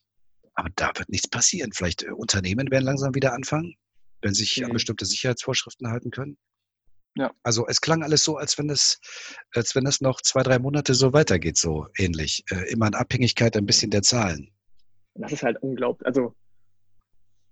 [0.56, 1.71] Aber da wird nichts passieren.
[1.73, 3.75] Vielleicht äh, Unternehmen werden langsam wieder anfangen
[4.21, 6.38] wenn sie sich an bestimmte Sicherheitsvorschriften halten können.
[7.17, 7.32] Ja.
[7.43, 8.99] Also es klang alles so, als wenn es,
[9.53, 12.43] als wenn es noch zwei, drei Monate so weitergeht, so ähnlich.
[12.51, 14.51] Äh, immer in Abhängigkeit ein bisschen der Zahlen.
[15.15, 16.06] Das ist halt unglaublich.
[16.06, 16.36] Also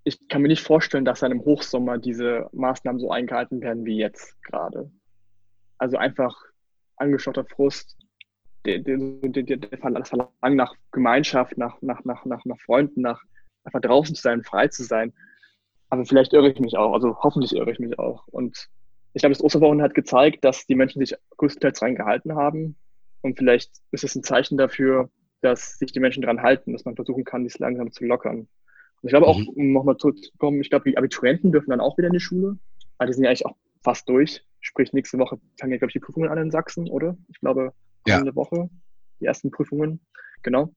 [0.03, 3.97] ich kann mir nicht vorstellen, dass dann im Hochsommer diese Maßnahmen so eingehalten werden wie
[3.97, 4.91] jetzt gerade.
[5.79, 6.35] Also einfach
[6.97, 7.97] angeschauter Frust,
[8.65, 13.19] der, der, der, der Verlangen nach Gemeinschaft, nach, nach, nach, nach, nach Freunden, nach
[13.63, 15.11] einfach draußen zu sein, frei zu sein.
[15.89, 16.93] Aber vielleicht irre ich mich auch.
[16.93, 18.27] Also hoffentlich irre ich mich auch.
[18.27, 18.69] Und
[19.15, 22.75] ich glaube, das Osterwochenende hat gezeigt, dass die Menschen sich größtenteils dran gehalten haben.
[23.21, 25.09] Und vielleicht ist es ein Zeichen dafür,
[25.41, 28.39] dass sich die Menschen dran halten, dass man versuchen kann, dies langsam zu lockern.
[28.39, 28.49] Und
[29.03, 29.47] ich glaube auch, mhm.
[29.47, 32.57] um nochmal zurückzukommen, ich glaube, die Abiturienten dürfen dann auch wieder in die Schule.
[32.97, 34.43] Aber die sind ja eigentlich auch fast durch.
[34.59, 37.17] Sprich, nächste Woche fangen ja, glaube ich, die Prüfungen an in Sachsen, oder?
[37.29, 37.71] Ich glaube,
[38.03, 38.35] kommende ja.
[38.35, 38.69] Woche
[39.21, 40.01] die ersten Prüfungen.
[40.43, 40.73] Genau.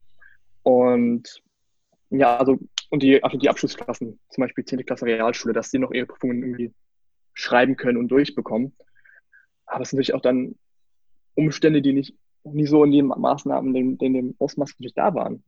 [0.62, 1.42] Und
[2.10, 2.58] ja, also
[2.90, 4.86] und die, also die Abschlussklassen, zum Beispiel 10.
[4.86, 6.72] Klasse Realschule, dass sie noch ihre Prüfungen irgendwie
[7.38, 8.74] schreiben können und durchbekommen.
[9.66, 10.56] Aber es sind natürlich auch dann
[11.34, 15.14] Umstände, die nicht nie so in den Maßnahmen, in dem, in dem Ausmaß natürlich da
[15.14, 15.44] waren.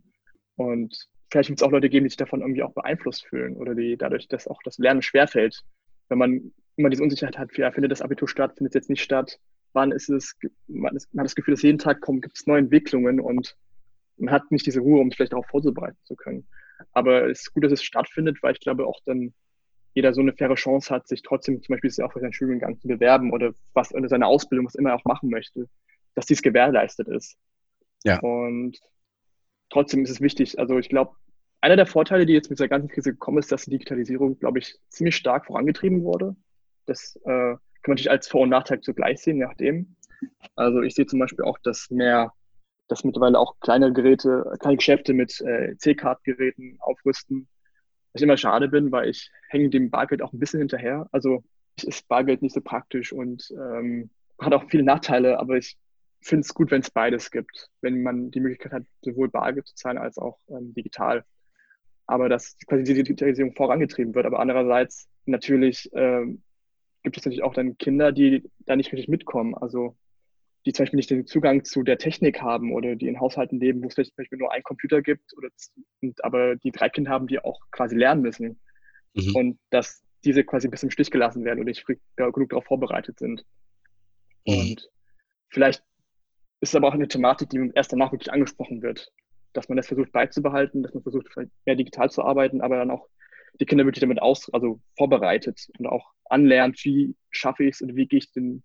[0.56, 3.74] Und vielleicht wird es auch Leute geben, die sich davon irgendwie auch beeinflusst fühlen oder
[3.74, 5.62] die dadurch, dass auch das Lernen schwerfällt.
[6.08, 9.02] Wenn man immer diese Unsicherheit hat, ja, findet das Abitur statt, findet es jetzt nicht
[9.02, 9.38] statt,
[9.72, 10.36] wann ist es,
[10.68, 13.56] man, ist, man hat das Gefühl, dass jeden Tag kommen, gibt es neue Entwicklungen und
[14.16, 16.46] man hat nicht diese Ruhe, um sich vielleicht darauf vorzubereiten zu können.
[16.92, 19.32] Aber es ist gut, dass es stattfindet, weil ich glaube auch dann
[19.94, 22.88] jeder so eine faire Chance hat, sich trotzdem zum Beispiel auch für seinen Studiengang zu
[22.88, 25.68] bewerben oder was oder seine Ausbildung, was immer er auch machen möchte,
[26.14, 27.36] dass dies gewährleistet ist.
[28.04, 28.18] Ja.
[28.20, 28.78] Und
[29.68, 30.58] trotzdem ist es wichtig.
[30.58, 31.14] Also ich glaube,
[31.60, 34.58] einer der Vorteile, die jetzt mit dieser ganzen Krise gekommen ist, dass die Digitalisierung, glaube
[34.58, 36.36] ich, ziemlich stark vorangetrieben wurde.
[36.86, 39.96] Das äh, kann man natürlich als Vor- und Nachteil zugleich sehen, je nachdem.
[40.54, 42.32] Also ich sehe zum Beispiel auch, dass mehr,
[42.88, 47.48] dass mittlerweile auch kleine Geräte, kleine Geschäfte mit äh, C-Card-Geräten aufrüsten.
[48.12, 51.08] Was ich immer schade bin, weil ich hänge dem Bargeld auch ein bisschen hinterher.
[51.12, 51.44] Also
[51.82, 55.78] ist Bargeld nicht so praktisch und ähm, hat auch viele Nachteile, aber ich
[56.20, 59.74] finde es gut, wenn es beides gibt, wenn man die Möglichkeit hat, sowohl Bargeld zu
[59.74, 61.24] zahlen als auch ähm, digital.
[62.06, 64.26] Aber dass quasi die Digitalisierung vorangetrieben wird.
[64.26, 66.42] Aber andererseits natürlich ähm,
[67.02, 69.54] gibt es natürlich auch dann Kinder, die da nicht richtig mitkommen.
[69.54, 69.96] Also
[70.66, 73.82] die zum Beispiel nicht den Zugang zu der Technik haben oder die in Haushalten leben,
[73.82, 75.48] wo es vielleicht zum Beispiel nur einen Computer gibt, oder,
[76.02, 78.60] und, aber die drei Kinder haben, die auch quasi lernen müssen.
[79.14, 79.34] Mhm.
[79.34, 81.84] Und dass diese quasi ein bisschen im Stich gelassen werden und nicht
[82.16, 83.44] genug darauf vorbereitet sind.
[84.46, 84.54] Mhm.
[84.54, 84.90] Und
[85.48, 85.82] vielleicht
[86.60, 89.10] ist es aber auch eine Thematik, die erst danach wirklich angesprochen wird.
[89.54, 91.26] Dass man das versucht beizubehalten, dass man versucht,
[91.64, 93.08] mehr digital zu arbeiten, aber dann auch
[93.58, 97.96] die Kinder wirklich damit aus, also vorbereitet und auch anlernt, wie schaffe ich es und
[97.96, 98.62] wie gehe ich denn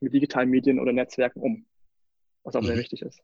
[0.00, 1.66] mit digitalen Medien oder Netzwerken um,
[2.44, 2.66] was auch mhm.
[2.66, 3.20] sehr wichtig ist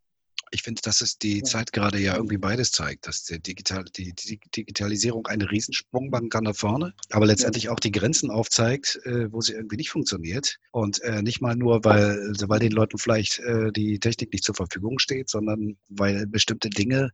[0.50, 1.44] ich finde, dass es die ja.
[1.44, 6.28] Zeit gerade ja irgendwie beides zeigt, dass die, Digital, die, die Digitalisierung einen Riesensprung machen
[6.28, 7.72] kann nach vorne, aber letztendlich ja.
[7.72, 10.57] auch die Grenzen aufzeigt, äh, wo sie irgendwie nicht funktioniert.
[10.72, 14.54] Und äh, nicht mal nur, weil, weil den Leuten vielleicht äh, die Technik nicht zur
[14.54, 17.11] Verfügung steht, sondern weil bestimmte Dinge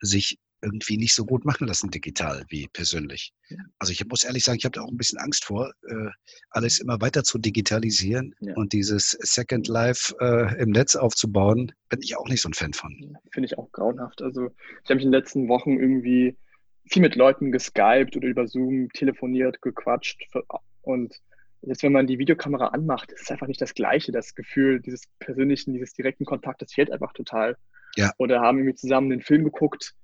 [0.00, 3.32] sich irgendwie nicht so gut machen lassen digital wie persönlich.
[3.78, 6.10] Also ich muss ehrlich sagen, ich habe da auch ein bisschen Angst vor, äh,
[6.50, 8.54] alles immer weiter zu digitalisieren ja.
[8.54, 12.72] und dieses Second Life äh, im Netz aufzubauen, bin ich auch nicht so ein Fan
[12.72, 13.16] von.
[13.32, 14.22] Finde ich auch grauenhaft.
[14.22, 16.36] Also ich habe mich in den letzten Wochen irgendwie
[16.86, 20.22] viel mit Leuten geskypt oder über Zoom telefoniert, gequatscht
[20.82, 21.14] und
[21.66, 24.12] jetzt, wenn man die Videokamera anmacht, ist es einfach nicht das Gleiche.
[24.12, 27.56] Das Gefühl dieses persönlichen, dieses direkten Kontaktes fehlt einfach total.
[27.96, 28.12] Ja.
[28.18, 29.94] Oder haben irgendwie zusammen den Film geguckt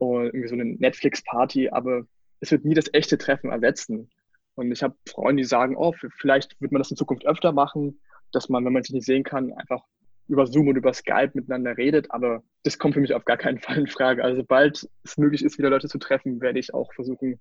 [0.00, 2.06] und irgendwie so eine Netflix-Party, aber
[2.40, 4.10] es wird nie das echte Treffen ersetzen.
[4.54, 8.00] Und ich habe Freunde, die sagen, oh, vielleicht wird man das in Zukunft öfter machen,
[8.32, 9.84] dass man, wenn man sich nicht sehen kann, einfach
[10.26, 13.58] über Zoom und über Skype miteinander redet, aber das kommt für mich auf gar keinen
[13.58, 14.24] Fall in Frage.
[14.24, 17.38] Also sobald es möglich ist, wieder Leute zu treffen, werde ich auch versuchen,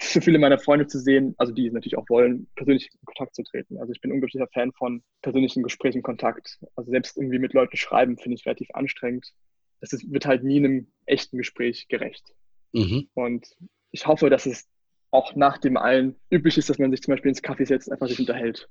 [0.00, 3.42] so viele meiner Freunde zu sehen, also die natürlich auch wollen, persönlich in Kontakt zu
[3.42, 3.78] treten.
[3.78, 6.58] Also ich bin unglaublicher Fan von persönlichen Gesprächen, Kontakt.
[6.76, 9.32] Also selbst irgendwie mit Leuten schreiben, finde ich relativ anstrengend
[9.80, 12.34] es ist, wird halt nie einem echten Gespräch gerecht.
[12.72, 13.08] Mhm.
[13.14, 13.48] Und
[13.90, 14.68] ich hoffe, dass es
[15.10, 18.08] auch nach dem allen üblich ist, dass man sich zum Beispiel ins Kaffee setzt, einfach
[18.08, 18.68] sich unterhält.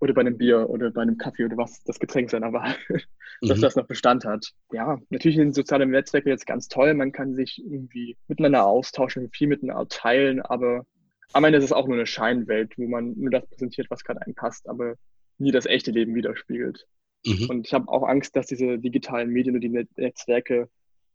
[0.00, 2.74] Oder bei einem Bier oder bei einem Kaffee oder was das Getränk seiner Wahl,
[3.40, 3.62] dass mhm.
[3.62, 4.52] das noch Bestand hat.
[4.72, 6.94] Ja, natürlich sind soziale Netzwerke jetzt ganz toll.
[6.94, 10.86] Man kann sich irgendwie miteinander austauschen, viel miteinander teilen, aber
[11.32, 14.22] am Ende ist es auch nur eine Scheinwelt, wo man nur das präsentiert, was gerade
[14.22, 14.96] einem passt, aber
[15.38, 16.86] nie das echte Leben widerspiegelt.
[17.24, 17.50] Mhm.
[17.50, 20.68] Und ich habe auch Angst, dass diese digitalen Medien und die Netzwerke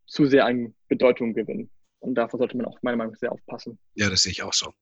[0.06, 1.70] zu sehr an Bedeutung gewinnen.
[2.08, 3.78] Und davor sollte man auch meiner Meinung nach sehr aufpassen.
[3.96, 4.74] Ja, das sehe ich auch so.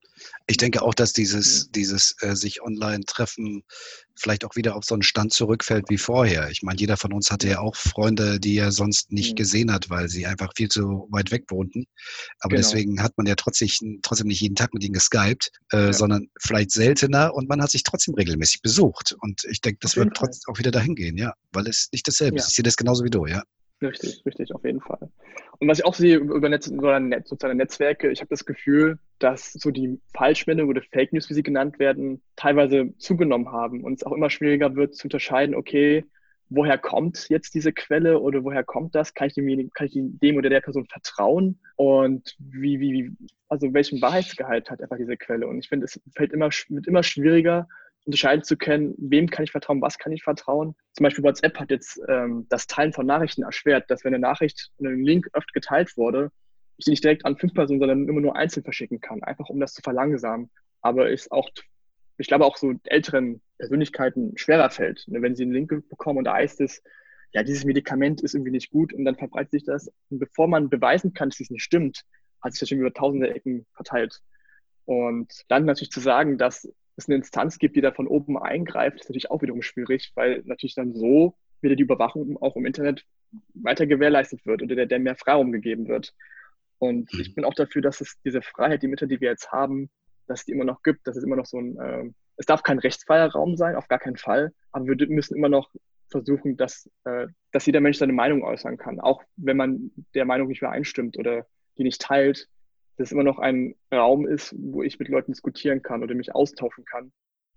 [0.45, 1.71] Ich denke auch, dass dieses, ja.
[1.73, 3.63] dieses äh, sich online treffen
[4.15, 6.49] vielleicht auch wieder auf so einen Stand zurückfällt wie vorher.
[6.49, 9.35] Ich meine, jeder von uns hatte ja auch Freunde, die er sonst nicht mhm.
[9.35, 11.85] gesehen hat, weil sie einfach viel zu weit weg wohnten.
[12.39, 12.61] Aber genau.
[12.61, 15.93] deswegen hat man ja trotzdem, trotzdem nicht jeden Tag mit ihnen geskypt, äh, ja.
[15.93, 19.15] sondern vielleicht seltener und man hat sich trotzdem regelmäßig besucht.
[19.19, 22.37] Und ich denke, das wird trotzdem auch wieder dahin gehen, ja, weil es nicht dasselbe
[22.37, 22.43] ja.
[22.43, 22.49] ist.
[22.49, 23.41] Ich sehe das genauso wie du, ja.
[23.81, 25.09] Richtig, richtig, auf jeden Fall.
[25.59, 26.69] Und was ich auch sehe über Netz,
[27.25, 31.43] soziale Netzwerke, ich habe das Gefühl, dass so die Falschmeldungen oder Fake News, wie sie
[31.43, 36.05] genannt werden, teilweise zugenommen haben und es auch immer schwieriger wird zu unterscheiden, okay,
[36.49, 39.13] woher kommt jetzt diese Quelle oder woher kommt das?
[39.13, 41.59] Kann ich dem, kann ich dem oder der Person vertrauen?
[41.75, 43.11] Und wie, wie, wie,
[43.49, 45.47] also welchen Wahrheitsgehalt hat einfach diese Quelle?
[45.47, 47.67] Und ich finde, es fällt immer, wird immer schwieriger,
[48.05, 50.75] unterscheiden zu können, wem kann ich vertrauen, was kann ich vertrauen.
[50.93, 54.71] Zum Beispiel WhatsApp hat jetzt ähm, das Teilen von Nachrichten erschwert, dass wenn eine Nachricht
[54.79, 56.31] ein Link öfter geteilt wurde,
[56.77, 59.59] ich die nicht direkt an fünf Personen, sondern immer nur einzeln verschicken kann, einfach um
[59.59, 60.49] das zu verlangsamen.
[60.81, 61.49] Aber ist auch,
[62.17, 65.21] ich glaube auch so älteren Persönlichkeiten schwerer fällt, ne?
[65.21, 66.83] wenn sie einen Link bekommen und da heißt es,
[67.31, 69.91] ja, dieses Medikament ist irgendwie nicht gut und dann verbreitet sich das.
[70.09, 72.03] Und bevor man beweisen kann, dass es nicht stimmt,
[72.41, 74.21] hat sich das schon über tausende Ecken verteilt.
[74.85, 79.01] Und dann natürlich zu sagen, dass es eine Instanz gibt, die da von oben eingreift,
[79.01, 83.05] ist natürlich auch wiederum schwierig, weil natürlich dann so wieder die Überwachung auch im Internet
[83.53, 86.13] weiter gewährleistet wird oder der, der mehr Freiraum gegeben wird.
[86.77, 89.89] Und ich bin auch dafür, dass es diese Freiheit, die Mitte, die wir jetzt haben,
[90.27, 92.63] dass es die immer noch gibt, dass es immer noch so ein, äh, es darf
[92.63, 95.71] kein rechtsfreier Raum sein, auf gar keinen Fall, aber wir müssen immer noch
[96.09, 100.47] versuchen, dass, äh, dass jeder Mensch seine Meinung äußern kann, auch wenn man der Meinung
[100.47, 101.45] nicht übereinstimmt oder
[101.77, 102.47] die nicht teilt,
[102.97, 106.33] dass es immer noch ein Raum ist, wo ich mit Leuten diskutieren kann oder mich
[106.33, 107.11] austauschen kann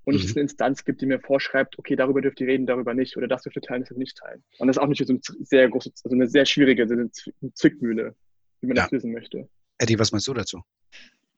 [0.05, 0.31] und nicht mhm.
[0.31, 3.29] es eine Instanz gibt, die mir vorschreibt, okay, darüber dürft ihr reden, darüber nicht oder
[3.29, 4.43] das dürft ihr teilen, das dürft ihr nicht teilen.
[4.59, 7.11] Und das ist auch nicht so eine sehr große, also eine sehr schwierige eine
[7.55, 8.17] Zwickmühle,
[8.61, 8.85] wie man ja.
[8.85, 9.49] das lösen möchte.
[9.79, 10.63] Eddie, was meinst du dazu?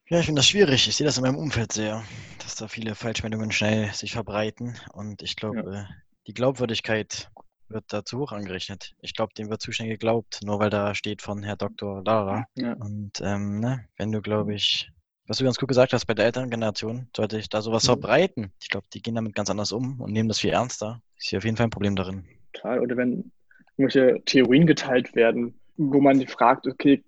[0.09, 0.87] Ja, ich finde das schwierig.
[0.87, 2.03] Ich sehe das in meinem Umfeld sehr,
[2.39, 4.77] dass da viele Falschmeldungen schnell sich verbreiten.
[4.93, 5.89] Und ich glaube, ja.
[6.27, 7.29] die Glaubwürdigkeit
[7.73, 8.93] wird da zu hoch angerechnet.
[9.01, 12.03] Ich glaube, dem wird zu schnell geglaubt, nur weil da steht von Herr Dr.
[12.03, 12.45] Lara.
[12.55, 12.73] Ja.
[12.73, 14.91] Und ähm, ne, wenn du, glaube ich,
[15.27, 17.87] was du ganz gut gesagt hast, bei der älteren Generation sollte ich da sowas mhm.
[17.87, 18.51] verbreiten.
[18.61, 21.01] Ich glaube, die gehen damit ganz anders um und nehmen das viel ernster.
[21.17, 22.25] Ich sehe auf jeden Fall ein Problem darin.
[22.53, 22.79] Total.
[22.79, 23.31] Oder wenn
[23.77, 27.03] irgendwelche Theorien geteilt werden, wo man fragt, okay,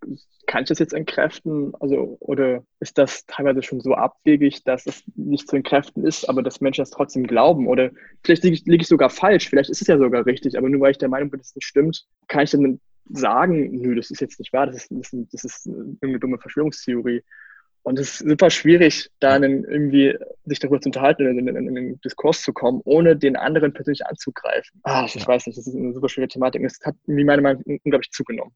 [0.46, 1.74] kann ich das jetzt entkräften?
[1.80, 6.44] Also, oder ist das teilweise schon so abwegig, dass es nicht zu entkräften ist, aber
[6.44, 7.68] dass Menschen das trotzdem glauben?
[7.68, 7.92] Oder
[8.24, 10.82] vielleicht liege ich, liege ich sogar falsch, vielleicht ist es ja sogar richtig, aber nur
[10.82, 12.80] weil ich der Meinung bin, dass es nicht stimmt, kann ich dann
[13.10, 15.70] sagen, nö, das ist jetzt nicht wahr, das ist, das ist, das ist
[16.02, 17.22] eine dumme Verschwörungstheorie.
[17.86, 21.78] Und es ist super schwierig, da einen, irgendwie sich darüber zu unterhalten, in, in, in
[21.78, 24.80] einen Diskurs zu kommen, ohne den anderen persönlich anzugreifen.
[24.84, 25.28] Ah, ich ja.
[25.28, 26.64] weiß nicht, das ist eine super schwierige Thematik.
[26.64, 28.54] Es hat, wie meine Meinung, unglaublich zugenommen.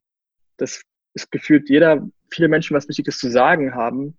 [0.56, 0.82] Das
[1.22, 4.16] ist gefühlt jeder, viele Menschen was Wichtiges zu sagen haben.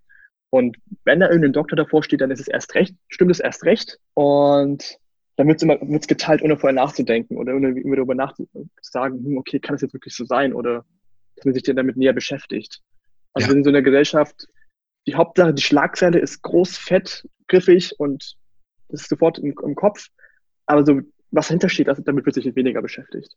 [0.51, 3.63] Und wenn da irgendein Doktor davor steht, dann ist es erst recht, stimmt es erst
[3.65, 3.99] recht.
[4.15, 4.97] Und
[5.35, 9.59] dann wird es immer wird's geteilt, ohne vorher nachzudenken oder ohne darüber nachzusagen, hm, okay,
[9.59, 10.53] kann das jetzt wirklich so sein?
[10.53, 10.85] Oder
[11.35, 12.81] dass man sich damit näher beschäftigt.
[13.33, 13.49] Also ja.
[13.49, 14.47] wir sind in so einer Gesellschaft,
[15.07, 18.35] die Hauptsache, die Schlagzeile ist groß, fett, griffig und
[18.89, 20.07] das ist sofort im, im Kopf.
[20.65, 23.35] Aber so, was dahinter steht, das, damit wird sich weniger beschäftigt.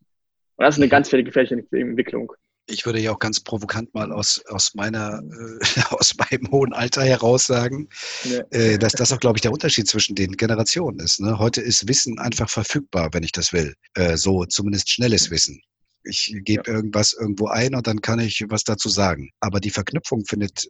[0.57, 2.33] Und das ist eine ganz gefährliche Entwicklung.
[2.67, 7.03] Ich würde ja auch ganz provokant mal aus, aus meiner, äh, aus meinem hohen Alter
[7.03, 7.89] heraus sagen,
[8.25, 8.41] ja.
[8.51, 11.21] äh, dass das auch, glaube ich, der Unterschied zwischen den Generationen ist.
[11.21, 11.39] Ne?
[11.39, 13.75] Heute ist Wissen einfach verfügbar, wenn ich das will.
[13.95, 15.61] Äh, so zumindest schnelles Wissen.
[16.05, 16.75] Ich gebe ja.
[16.75, 19.31] irgendwas irgendwo ein und dann kann ich was dazu sagen.
[19.41, 20.69] Aber die Verknüpfung findet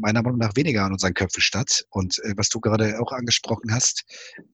[0.00, 1.84] meiner Meinung nach weniger an unseren Köpfen statt.
[1.90, 4.04] Und äh, was du gerade auch angesprochen hast,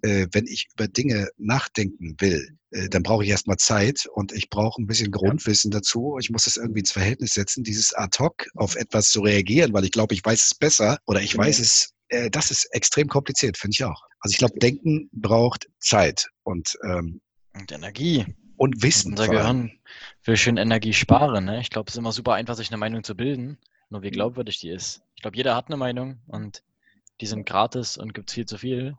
[0.02, 4.50] äh, wenn ich über Dinge nachdenken will, äh, dann brauche ich erstmal Zeit und ich
[4.50, 5.78] brauche ein bisschen Grundwissen ja.
[5.78, 6.16] dazu.
[6.20, 9.84] Ich muss das irgendwie ins Verhältnis setzen, dieses ad hoc auf etwas zu reagieren, weil
[9.84, 11.44] ich glaube, ich weiß es besser oder ich genau.
[11.44, 14.02] weiß es äh, das ist extrem kompliziert, finde ich auch.
[14.20, 17.20] Also ich glaube, Denken braucht Zeit und, ähm,
[17.54, 18.26] und Energie
[18.58, 19.12] und Wissen.
[19.12, 19.72] Unser Gehirn
[20.24, 21.46] will schön Energie sparen.
[21.46, 21.60] Ne?
[21.60, 24.12] Ich glaube, es ist immer super einfach, sich eine Meinung zu bilden, nur wie mhm.
[24.12, 25.02] glaubwürdig die ist.
[25.14, 26.62] Ich glaube, jeder hat eine Meinung und
[27.20, 28.96] die sind gratis und gibt es viel zu viel.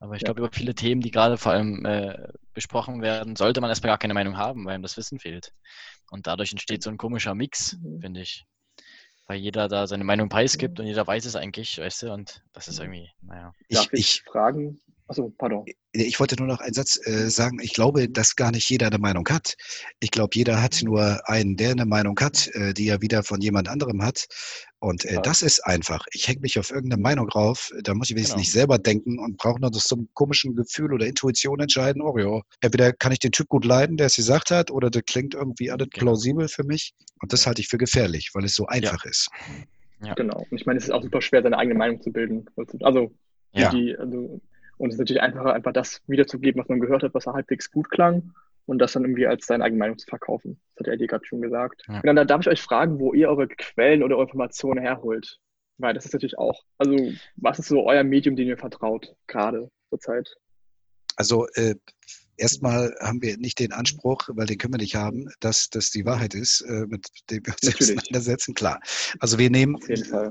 [0.00, 3.70] Aber ich glaube, über viele Themen, die gerade vor allem äh, besprochen werden, sollte man
[3.70, 5.52] erstmal gar keine Meinung haben, weil ihm das Wissen fehlt.
[6.10, 8.00] Und dadurch entsteht so ein komischer Mix, mhm.
[8.00, 8.46] finde ich.
[9.26, 10.84] Weil jeder da seine Meinung preisgibt mhm.
[10.84, 13.52] und jeder weiß es eigentlich, weißt du, und das ist irgendwie, naja.
[13.70, 15.64] Darf ich, ich fragen, Achso, pardon.
[15.92, 17.58] Ich wollte nur noch einen Satz äh, sagen.
[17.62, 19.56] Ich glaube, dass gar nicht jeder eine Meinung hat.
[20.00, 23.40] Ich glaube, jeder hat nur einen, der eine Meinung hat, äh, die er wieder von
[23.40, 24.26] jemand anderem hat.
[24.80, 26.04] Und äh, das ist einfach.
[26.12, 27.72] Ich hänge mich auf irgendeine Meinung rauf.
[27.82, 28.40] Da muss ich wenigstens genau.
[28.40, 32.02] nicht selber denken und brauche nur so einem komischen Gefühl oder Intuition entscheiden.
[32.02, 35.02] Oh ja, entweder kann ich den Typ gut leiden, der es gesagt hat, oder der
[35.02, 36.04] klingt irgendwie alles genau.
[36.04, 36.92] plausibel für mich.
[37.22, 39.10] Und das halte ich für gefährlich, weil es so einfach ja.
[39.10, 39.30] ist.
[40.04, 40.12] Ja.
[40.14, 40.44] Genau.
[40.50, 42.44] Und ich meine, es ist auch super schwer, seine eigene Meinung zu bilden.
[42.82, 43.10] Also,
[43.52, 43.70] ja.
[43.70, 44.40] die, also
[44.78, 47.90] und es ist natürlich einfacher, einfach das wiederzugeben, was man gehört hat, was halbwegs gut
[47.90, 48.32] klang
[48.66, 50.60] und das dann irgendwie als seine eigene Meinung zu verkaufen.
[50.76, 51.82] Das hat Eddie gerade schon gesagt.
[51.88, 52.00] Ja.
[52.00, 55.40] Und dann darf ich euch fragen, wo ihr eure Quellen oder eure Informationen herholt.
[55.78, 56.96] Weil das ist natürlich auch, also
[57.36, 60.36] was ist so euer Medium, dem ihr vertraut, gerade zur Zeit?
[61.16, 61.76] Also äh,
[62.38, 66.04] erstmal haben wir nicht den Anspruch, weil den können wir nicht haben, dass das die
[66.04, 67.98] Wahrheit ist, äh, mit dem wir uns Natürlich.
[67.98, 68.54] auseinandersetzen.
[68.54, 68.80] Klar.
[69.20, 69.76] Also wir nehmen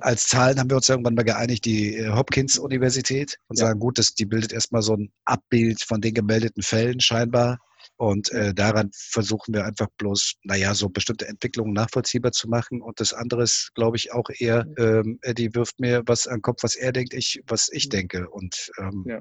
[0.02, 3.67] als Zahlen haben wir uns irgendwann mal geeinigt, die äh, Hopkins-Universität und ja.
[3.67, 7.60] sagen, gut, das, die bildet erstmal so ein Abbild von den gemeldeten Fällen scheinbar.
[7.96, 12.82] Und äh, daran versuchen wir einfach bloß, naja, so bestimmte Entwicklungen nachvollziehbar zu machen.
[12.82, 16.41] Und das andere ist, glaube ich, auch eher, ähm, Eddie wirft mir was an den
[16.43, 17.91] Kopf, was er denkt, ich, was ich mhm.
[17.91, 18.30] denke.
[18.30, 19.17] Und ähm, ja.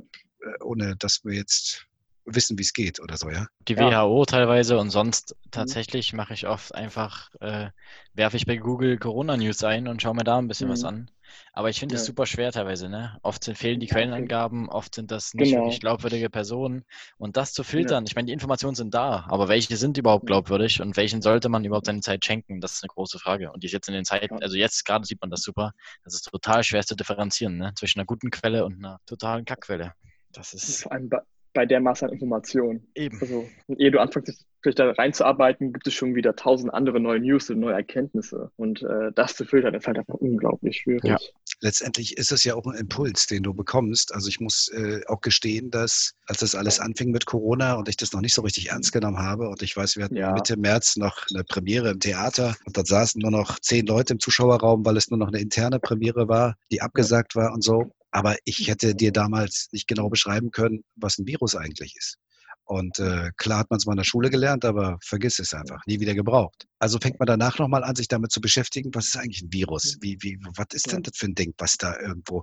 [0.46, 1.86] Äh, ohne dass wir jetzt
[2.26, 3.46] wissen, wie es geht oder so, ja?
[3.68, 5.50] Die WHO teilweise und sonst mhm.
[5.50, 7.70] tatsächlich mache ich oft einfach, äh,
[8.14, 10.72] werfe ich bei Google Corona News ein und schaue mir da ein bisschen mhm.
[10.72, 11.10] was an.
[11.52, 12.06] Aber ich finde es ja.
[12.06, 13.18] super schwer teilweise, ne?
[13.22, 15.64] Oft sind, fehlen die Quellenangaben, oft sind das nicht genau.
[15.64, 16.84] wirklich glaubwürdige Personen.
[17.18, 18.08] Und das zu filtern, ja.
[18.08, 21.64] ich meine, die Informationen sind da, aber welche sind überhaupt glaubwürdig und welchen sollte man
[21.64, 22.60] überhaupt seine Zeit schenken?
[22.60, 23.52] Das ist eine große Frage.
[23.52, 25.72] Und die ist jetzt in den Zeiten, also jetzt gerade sieht man das super,
[26.04, 27.72] das ist total schwer zu differenzieren, ne?
[27.76, 29.92] Zwischen einer guten Quelle und einer totalen Kackquelle.
[30.32, 30.82] Das ist.
[30.82, 31.10] Vor allem
[31.56, 32.86] bei, der Masse an Informationen.
[32.94, 33.18] Eben.
[33.20, 37.48] Also, ehe du anfängst, vielleicht da reinzuarbeiten, gibt es schon wieder tausend andere neue News
[37.50, 38.50] und neue Erkenntnisse.
[38.56, 41.04] Und äh, das zu filtern, ist halt einfach unglaublich schwierig.
[41.04, 41.18] Ja.
[41.60, 44.14] Letztendlich ist es ja auch ein Impuls, den du bekommst.
[44.14, 47.96] Also ich muss äh, auch gestehen, dass als das alles anfing mit Corona und ich
[47.96, 50.32] das noch nicht so richtig ernst genommen habe und ich weiß, wir hatten ja.
[50.32, 54.18] Mitte März noch eine Premiere im Theater und dort saßen nur noch zehn Leute im
[54.18, 57.90] Zuschauerraum, weil es nur noch eine interne Premiere war, die abgesagt war und so.
[58.16, 62.16] Aber ich hätte dir damals nicht genau beschreiben können, was ein Virus eigentlich ist.
[62.64, 65.84] Und äh, klar hat man es mal in der Schule gelernt, aber vergiss es einfach,
[65.86, 66.64] nie wieder gebraucht.
[66.78, 69.98] Also fängt man danach nochmal an, sich damit zu beschäftigen, was ist eigentlich ein Virus?
[70.00, 72.42] Wie, wie, was ist denn das für ein Ding, was da irgendwo?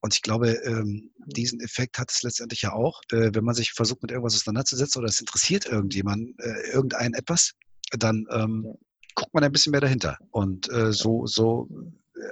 [0.00, 3.72] Und ich glaube, ähm, diesen Effekt hat es letztendlich ja auch, äh, wenn man sich
[3.72, 7.52] versucht, mit irgendwas auseinanderzusetzen oder es interessiert irgendjemand, äh, irgendein etwas,
[7.90, 8.74] dann ähm,
[9.14, 10.16] guckt man ein bisschen mehr dahinter.
[10.30, 11.68] Und äh, so, so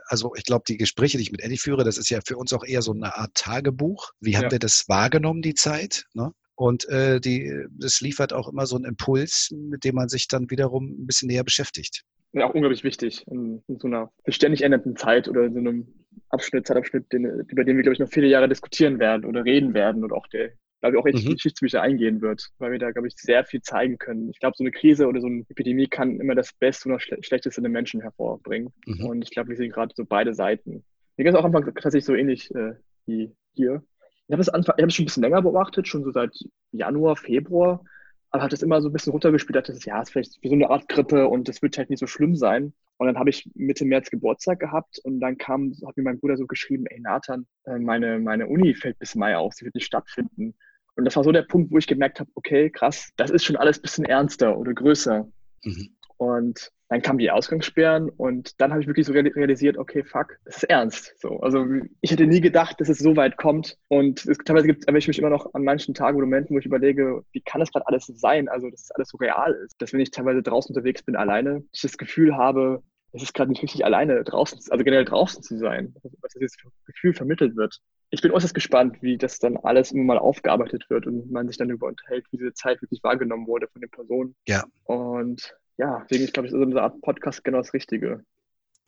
[0.06, 2.52] also ich glaube, die Gespräche, die ich mit Eddie führe, das ist ja für uns
[2.52, 4.10] auch eher so eine Art Tagebuch.
[4.20, 4.52] Wie haben ja.
[4.52, 6.04] wir das wahrgenommen, die Zeit?
[6.14, 6.32] Ne?
[6.54, 10.50] Und äh, die, das liefert auch immer so einen Impuls, mit dem man sich dann
[10.50, 12.02] wiederum ein bisschen näher beschäftigt.
[12.32, 15.94] Ja, auch unglaublich wichtig in, in so einer ständig ändernden Zeit oder in so einem
[16.30, 19.72] Abschnitt, Zeitabschnitt, den, über den wir, glaube ich, noch viele Jahre diskutieren werden oder reden
[19.72, 21.34] werden und auch der, glaube ich, auch echt mhm.
[21.34, 24.30] Geschichtsbücher eingehen wird, weil wir da, glaube ich, sehr viel zeigen können.
[24.30, 27.58] Ich glaube, so eine Krise oder so eine Epidemie kann immer das Beste oder Schlechteste
[27.58, 28.72] in den Menschen hervorbringen.
[28.86, 29.06] Mhm.
[29.06, 30.84] Und ich glaube, wir sehen gerade so beide Seiten.
[31.16, 32.74] Mir ging es auch am Anfang tatsächlich so ähnlich äh,
[33.06, 33.82] wie hier
[34.28, 36.36] ich habe es habe es schon ein bisschen länger beobachtet, schon so seit
[36.70, 37.82] Januar, Februar,
[38.30, 40.54] aber hat es immer so ein bisschen runtergespielt, dachte, das ja, ist vielleicht wie so
[40.54, 42.74] eine Art Grippe und das wird halt nicht so schlimm sein.
[42.98, 46.36] Und dann habe ich Mitte März Geburtstag gehabt und dann kam, hat mir mein Bruder
[46.36, 49.86] so geschrieben, ey Nathan, äh, meine, meine Uni fällt bis Mai aus, sie wird nicht
[49.86, 50.54] stattfinden.
[50.98, 53.54] Und das war so der Punkt, wo ich gemerkt habe, okay, krass, das ist schon
[53.54, 55.28] alles ein bisschen ernster oder größer.
[55.62, 55.90] Mhm.
[56.16, 60.56] Und dann kamen die Ausgangssperren und dann habe ich wirklich so realisiert, okay, fuck, das
[60.56, 61.14] ist ernst.
[61.20, 61.64] So, also
[62.00, 63.78] ich hätte nie gedacht, dass es so weit kommt.
[63.86, 66.66] Und es, teilweise gibt es mich immer noch an manchen Tagen oder Momenten, wo ich
[66.66, 68.48] überlege, wie kann das gerade alles sein?
[68.48, 69.80] Also, dass es alles so real ist.
[69.80, 72.82] Dass wenn ich teilweise draußen unterwegs bin, alleine, ich das Gefühl habe,
[73.12, 77.14] es ist gerade nicht richtig alleine draußen, also generell draußen zu sein, was dieses Gefühl
[77.14, 77.80] vermittelt wird.
[78.10, 81.56] Ich bin äußerst gespannt, wie das dann alles immer mal aufgearbeitet wird und man sich
[81.56, 84.34] dann darüber unterhält, wie diese Zeit wirklich wahrgenommen wurde von den Personen.
[84.46, 84.64] Ja.
[84.84, 88.24] Und ja, deswegen, ich glaube, ist unsere Art Podcast genau das Richtige.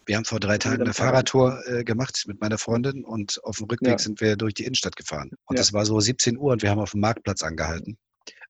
[0.07, 3.67] Wir haben vor drei Tagen eine Fahrradtour äh, gemacht mit meiner Freundin und auf dem
[3.67, 3.99] Rückweg ja.
[3.99, 5.31] sind wir durch die Innenstadt gefahren.
[5.45, 5.75] Und es ja.
[5.75, 7.99] war so 17 Uhr und wir haben auf dem Marktplatz angehalten.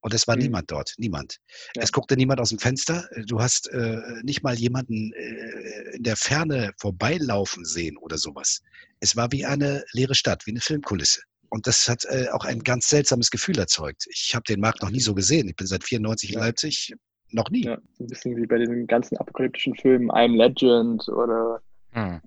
[0.02, 0.42] Und es war mhm.
[0.42, 1.38] niemand dort, niemand.
[1.76, 1.82] Ja.
[1.82, 3.08] Es guckte niemand aus dem Fenster.
[3.26, 8.62] Du hast äh, nicht mal jemanden äh, in der Ferne vorbeilaufen sehen oder sowas.
[9.00, 11.20] Es war wie eine leere Stadt, wie eine Filmkulisse.
[11.50, 14.06] Und das hat äh, auch ein ganz seltsames Gefühl erzeugt.
[14.08, 15.48] Ich habe den Markt noch nie so gesehen.
[15.48, 16.94] Ich bin seit 94 in Leipzig,
[17.32, 17.64] noch nie.
[17.64, 21.60] Ja, so ein bisschen wie bei den ganzen apokalyptischen Filmen, I'm Legend oder
[21.92, 22.20] hm.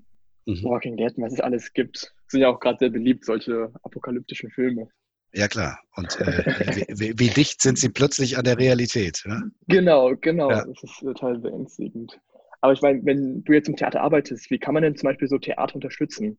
[0.45, 0.63] mhm.
[0.63, 2.13] Walking Dead, was es alles gibt.
[2.27, 4.89] Sind ja auch gerade sehr beliebt, solche apokalyptischen Filme.
[5.33, 5.79] Ja, klar.
[5.95, 9.23] Und äh, wie, wie, dicht sind sie plötzlich an der Realität?
[9.25, 9.41] Ja?
[9.67, 10.51] Genau, genau.
[10.51, 10.65] Ja.
[10.65, 12.19] Das ist total beängstigend.
[12.61, 15.27] Aber ich meine, wenn du jetzt im Theater arbeitest, wie kann man denn zum Beispiel
[15.27, 16.37] so Theater unterstützen?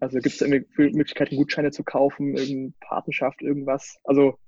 [0.00, 3.98] Also gibt es da Möglichkeiten, Gutscheine zu kaufen, irgendeine Patenschaft, irgendwas?
[4.04, 4.38] Also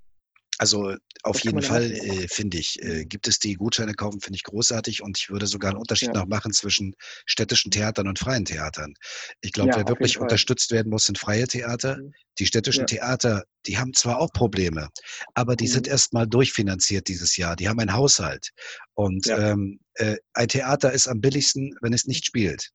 [0.62, 0.94] also
[1.25, 5.03] auf jeden Fall, äh, finde ich, äh, gibt es die Gutscheine kaufen, finde ich großartig
[5.03, 6.20] und ich würde sogar einen Unterschied ja.
[6.20, 6.94] noch machen zwischen
[7.27, 8.94] städtischen Theatern und freien Theatern.
[9.40, 11.96] Ich glaube, ja, wer wirklich unterstützt werden muss, sind freie Theater.
[11.96, 12.12] Mhm.
[12.38, 12.87] Die städtischen ja.
[12.87, 14.88] Theater, die haben zwar auch Probleme,
[15.35, 15.72] aber die mhm.
[15.72, 17.57] sind erstmal durchfinanziert dieses Jahr.
[17.57, 18.51] Die haben einen Haushalt.
[18.94, 22.70] Und ähm, äh, ein Theater ist am billigsten, wenn es nicht spielt.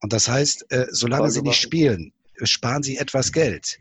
[0.00, 2.14] Und das heißt, äh, solange sie nicht spielen,
[2.44, 3.78] sparen sie etwas Geld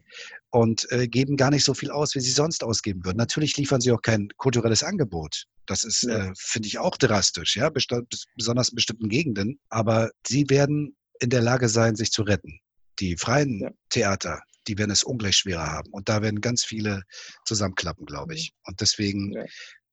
[0.57, 3.17] und äh, geben gar nicht so viel aus, wie sie sonst ausgeben würden.
[3.17, 5.43] Natürlich liefern sie auch kein kulturelles Angebot.
[5.67, 6.29] Das ist, ja.
[6.29, 9.59] äh, finde ich, auch drastisch, ja, besonders in bestimmten Gegenden.
[9.69, 12.59] Aber sie werden in der Lage sein, sich zu retten.
[12.99, 13.69] Die freien ja.
[13.89, 15.91] Theater, die werden es ungleich schwerer haben.
[15.91, 17.03] Und da werden ganz viele
[17.45, 18.51] zusammenklappen, glaube ich.
[18.65, 19.45] Und deswegen ja.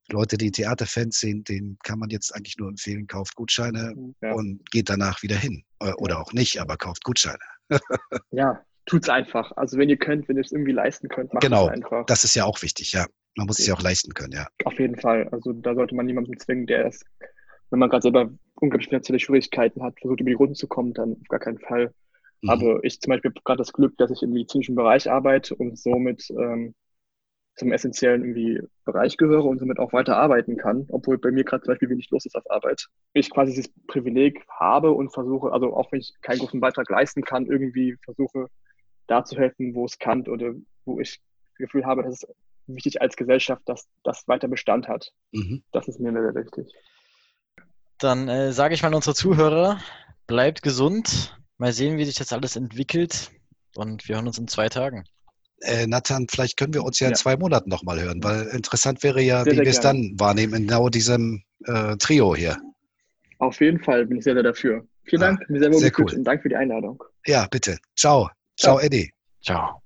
[0.09, 4.33] Leute, die Theaterfans sind, denen kann man jetzt eigentlich nur empfehlen, kauft Gutscheine ja.
[4.33, 5.63] und geht danach wieder hin.
[5.81, 7.39] Äh, oder auch nicht, aber kauft Gutscheine.
[8.31, 9.53] ja, tut's einfach.
[9.57, 12.07] Also wenn ihr könnt, wenn ihr es irgendwie leisten könnt, macht genau, es einfach.
[12.07, 13.07] Das ist ja auch wichtig, ja.
[13.37, 14.47] Man muss es ja auch leisten können, ja.
[14.65, 15.29] Auf jeden Fall.
[15.31, 17.05] Also da sollte man niemanden zwingen, der es,
[17.71, 21.17] wenn man gerade selber unglaublich finanzielle Schwierigkeiten hat, versucht über die Runden zu kommen, dann
[21.21, 21.93] auf gar keinen Fall.
[22.43, 22.51] Mhm.
[22.51, 25.79] Aber ich zum Beispiel habe gerade das Glück, dass ich im medizinischen Bereich arbeite und
[25.79, 26.75] somit ähm,
[27.57, 31.63] zum essentiellen irgendwie Bereich gehöre und somit auch weiter arbeiten kann, obwohl bei mir gerade
[31.63, 32.87] zum Beispiel wenig los ist auf Arbeit.
[33.13, 37.23] Ich quasi dieses Privileg habe und versuche, also auch wenn ich keinen großen Beitrag leisten
[37.23, 38.49] kann, irgendwie versuche,
[39.07, 40.53] da zu helfen, wo es kann oder
[40.85, 42.29] wo ich das Gefühl habe, dass es
[42.67, 45.13] wichtig als Gesellschaft, dass das weiter Bestand hat.
[45.33, 45.63] Mhm.
[45.73, 46.73] Das ist mir sehr wichtig.
[47.99, 49.81] Dann äh, sage ich mal an unsere Zuhörer,
[50.27, 51.39] bleibt gesund.
[51.59, 53.31] Mal sehen, wie sich das alles entwickelt.
[53.77, 55.05] Und wir hören uns in zwei Tagen.
[55.63, 59.21] äh, Nathan, vielleicht können wir uns ja in zwei Monaten nochmal hören, weil interessant wäre
[59.21, 62.57] ja, sehr, wie wir es dann wahrnehmen in genau diesem äh, Trio hier.
[63.39, 64.87] Auf jeden Fall bin ich sehr, sehr dafür.
[65.05, 66.13] Vielen ah, Dank, mir sehr, sehr cool.
[66.15, 67.03] und Dank für die Einladung.
[67.27, 67.79] Ja, bitte.
[67.97, 68.31] Ciao.
[68.57, 69.13] Ciao, Ciao Eddie.
[69.41, 69.84] Ciao.